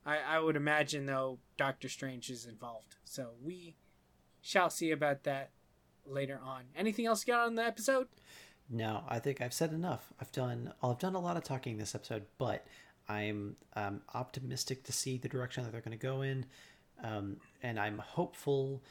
I, 0.06 0.36
I 0.36 0.38
would 0.38 0.56
imagine, 0.56 1.06
though, 1.06 1.38
Doctor 1.56 1.88
Strange 1.88 2.30
is 2.30 2.46
involved. 2.46 2.96
So 3.04 3.30
we 3.42 3.74
shall 4.40 4.70
see 4.70 4.92
about 4.92 5.24
that. 5.24 5.50
later 6.06 6.38
on. 6.44 6.64
Anything 6.76 7.06
else 7.06 7.24
got 7.24 7.46
on 7.46 7.54
the 7.54 7.64
episode? 7.64 8.08
No, 8.68 9.04
I 9.08 9.18
think 9.18 9.40
I've 9.40 9.54
said 9.54 9.72
enough. 9.72 10.12
I've 10.20 10.32
done 10.32 10.72
I've 10.82 10.98
done 10.98 11.14
a 11.14 11.20
lot 11.20 11.36
of 11.36 11.44
talking 11.44 11.76
this 11.78 11.94
episode, 11.94 12.24
but 12.38 12.66
I'm 13.08 13.56
um, 13.74 14.00
optimistic 14.14 14.84
to 14.84 14.92
see 14.92 15.18
the 15.18 15.28
direction 15.28 15.62
that 15.64 15.72
they're 15.72 15.80
going 15.80 15.98
to 15.98 16.02
go 16.06 16.22
in, 16.22 16.46
um, 17.02 17.36
and 17.62 17.78
I'm 17.78 17.98
hopeful, 17.98 18.82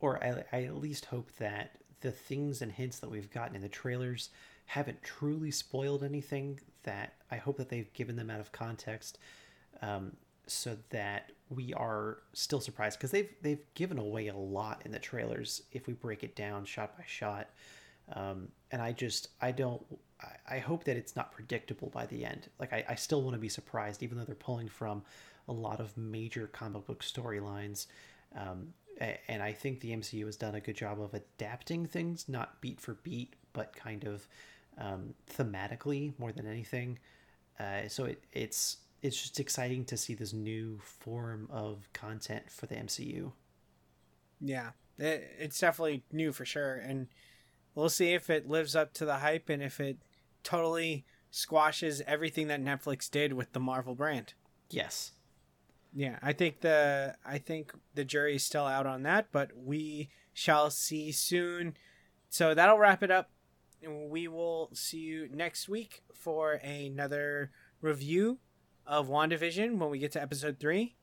or 0.00 0.22
I, 0.22 0.44
I 0.52 0.64
at 0.64 0.76
least 0.76 1.06
hope 1.06 1.30
that 1.38 1.78
the 2.00 2.12
things 2.12 2.62
and 2.62 2.70
hints 2.70 2.98
that 3.00 3.10
we've 3.10 3.30
gotten 3.30 3.56
in 3.56 3.62
the 3.62 3.68
trailers 3.68 4.30
haven't 4.66 5.02
truly 5.02 5.50
spoiled 5.50 6.04
anything. 6.04 6.60
That 6.84 7.14
I 7.30 7.36
hope 7.36 7.56
that 7.56 7.68
they've 7.68 7.92
given 7.92 8.16
them 8.16 8.30
out 8.30 8.40
of 8.40 8.52
context, 8.52 9.18
um, 9.82 10.12
so 10.46 10.76
that 10.90 11.32
we 11.48 11.74
are 11.74 12.18
still 12.32 12.60
surprised 12.60 12.98
because 12.98 13.10
they've 13.10 13.30
they've 13.42 13.74
given 13.74 13.98
away 13.98 14.28
a 14.28 14.36
lot 14.36 14.82
in 14.84 14.92
the 14.92 14.98
trailers 14.98 15.62
if 15.72 15.86
we 15.86 15.94
break 15.94 16.22
it 16.22 16.36
down 16.36 16.64
shot 16.64 16.96
by 16.96 17.04
shot. 17.06 17.50
Um, 18.12 18.48
and 18.70 18.80
I 18.80 18.92
just 18.92 19.28
I 19.40 19.50
don't 19.52 19.82
I, 20.48 20.58
hope 20.58 20.84
that 20.84 20.96
it's 20.96 21.14
not 21.14 21.32
predictable 21.32 21.90
by 21.90 22.06
the 22.06 22.24
end. 22.24 22.48
Like 22.58 22.72
I, 22.72 22.84
I 22.88 22.94
still 22.94 23.22
want 23.22 23.34
to 23.34 23.40
be 23.40 23.48
surprised, 23.48 24.02
even 24.02 24.16
though 24.18 24.24
they're 24.24 24.34
pulling 24.34 24.68
from 24.68 25.02
a 25.48 25.52
lot 25.52 25.80
of 25.80 25.96
major 25.96 26.46
comic 26.46 26.86
book 26.86 27.02
storylines. 27.02 27.86
Um, 28.36 28.72
and 29.28 29.42
I 29.42 29.52
think 29.52 29.80
the 29.80 29.90
MCU 29.90 30.24
has 30.24 30.36
done 30.36 30.54
a 30.54 30.60
good 30.60 30.76
job 30.76 31.00
of 31.00 31.12
adapting 31.12 31.86
things, 31.86 32.28
not 32.28 32.60
beat 32.60 32.80
for 32.80 32.94
beat, 32.94 33.34
but 33.52 33.74
kind 33.76 34.04
of 34.04 34.26
um, 34.78 35.14
thematically 35.30 36.18
more 36.18 36.32
than 36.32 36.46
anything. 36.46 36.98
Uh, 37.60 37.88
so 37.88 38.06
it, 38.06 38.24
it's 38.32 38.78
it's 39.02 39.20
just 39.20 39.38
exciting 39.38 39.84
to 39.84 39.96
see 39.96 40.14
this 40.14 40.32
new 40.32 40.80
form 40.82 41.46
of 41.50 41.88
content 41.92 42.50
for 42.50 42.66
the 42.66 42.74
MCU. 42.74 43.32
Yeah, 44.40 44.70
it, 44.98 45.30
it's 45.38 45.60
definitely 45.60 46.02
new 46.10 46.32
for 46.32 46.44
sure, 46.44 46.76
and 46.76 47.08
we'll 47.74 47.90
see 47.90 48.14
if 48.14 48.30
it 48.30 48.48
lives 48.48 48.74
up 48.74 48.94
to 48.94 49.04
the 49.04 49.16
hype 49.16 49.48
and 49.48 49.62
if 49.62 49.78
it 49.78 49.98
totally 50.46 51.04
squashes 51.30 52.00
everything 52.06 52.46
that 52.46 52.62
Netflix 52.62 53.10
did 53.10 53.32
with 53.32 53.52
the 53.52 53.60
Marvel 53.60 53.94
brand. 53.94 54.34
Yes. 54.70 55.12
Yeah, 55.92 56.18
I 56.22 56.32
think 56.32 56.60
the 56.60 57.16
I 57.24 57.38
think 57.38 57.72
the 57.94 58.04
jury's 58.04 58.44
still 58.44 58.64
out 58.64 58.86
on 58.86 59.02
that, 59.02 59.28
but 59.32 59.50
we 59.56 60.10
shall 60.32 60.70
see 60.70 61.10
soon. 61.10 61.76
So 62.28 62.54
that'll 62.54 62.78
wrap 62.78 63.02
it 63.02 63.10
up. 63.10 63.30
We 63.86 64.28
will 64.28 64.70
see 64.72 64.98
you 64.98 65.28
next 65.32 65.68
week 65.68 66.02
for 66.14 66.52
another 66.54 67.50
review 67.80 68.38
of 68.86 69.08
WandaVision 69.08 69.78
when 69.78 69.90
we 69.90 69.98
get 69.98 70.12
to 70.12 70.22
episode 70.22 70.58
3 70.60 70.96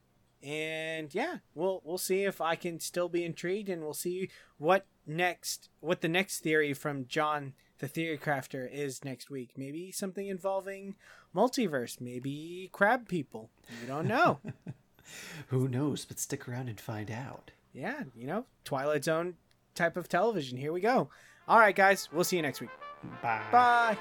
and 0.43 1.13
yeah, 1.15 1.37
we'll 1.55 1.81
we'll 1.85 1.97
see 1.97 2.23
if 2.23 2.41
I 2.41 2.55
can 2.55 2.79
still 2.79 3.07
be 3.07 3.23
intrigued, 3.23 3.69
and 3.69 3.81
we'll 3.81 3.93
see 3.93 4.29
what 4.57 4.85
next, 5.05 5.69
what 5.79 6.01
the 6.01 6.07
next 6.07 6.39
theory 6.39 6.73
from 6.73 7.07
John, 7.07 7.53
the 7.79 7.87
theory 7.87 8.17
crafter, 8.17 8.71
is 8.71 9.03
next 9.03 9.29
week. 9.29 9.51
Maybe 9.57 9.91
something 9.91 10.27
involving 10.27 10.95
multiverse, 11.35 11.99
maybe 12.01 12.69
crab 12.71 13.07
people. 13.07 13.49
You 13.81 13.87
don't 13.87 14.07
know. 14.07 14.39
Who 15.47 15.67
knows? 15.67 16.05
But 16.05 16.19
stick 16.19 16.47
around 16.47 16.69
and 16.69 16.79
find 16.79 17.11
out. 17.11 17.51
Yeah, 17.73 18.03
you 18.15 18.27
know, 18.27 18.45
Twilight 18.63 19.03
Zone 19.03 19.35
type 19.75 19.97
of 19.97 20.07
television. 20.07 20.57
Here 20.57 20.71
we 20.71 20.81
go. 20.81 21.09
All 21.47 21.59
right, 21.59 21.75
guys, 21.75 22.07
we'll 22.11 22.23
see 22.23 22.35
you 22.35 22.41
next 22.41 22.61
week. 22.61 22.69
Bye. 23.21 23.41
Bye. 23.51 23.97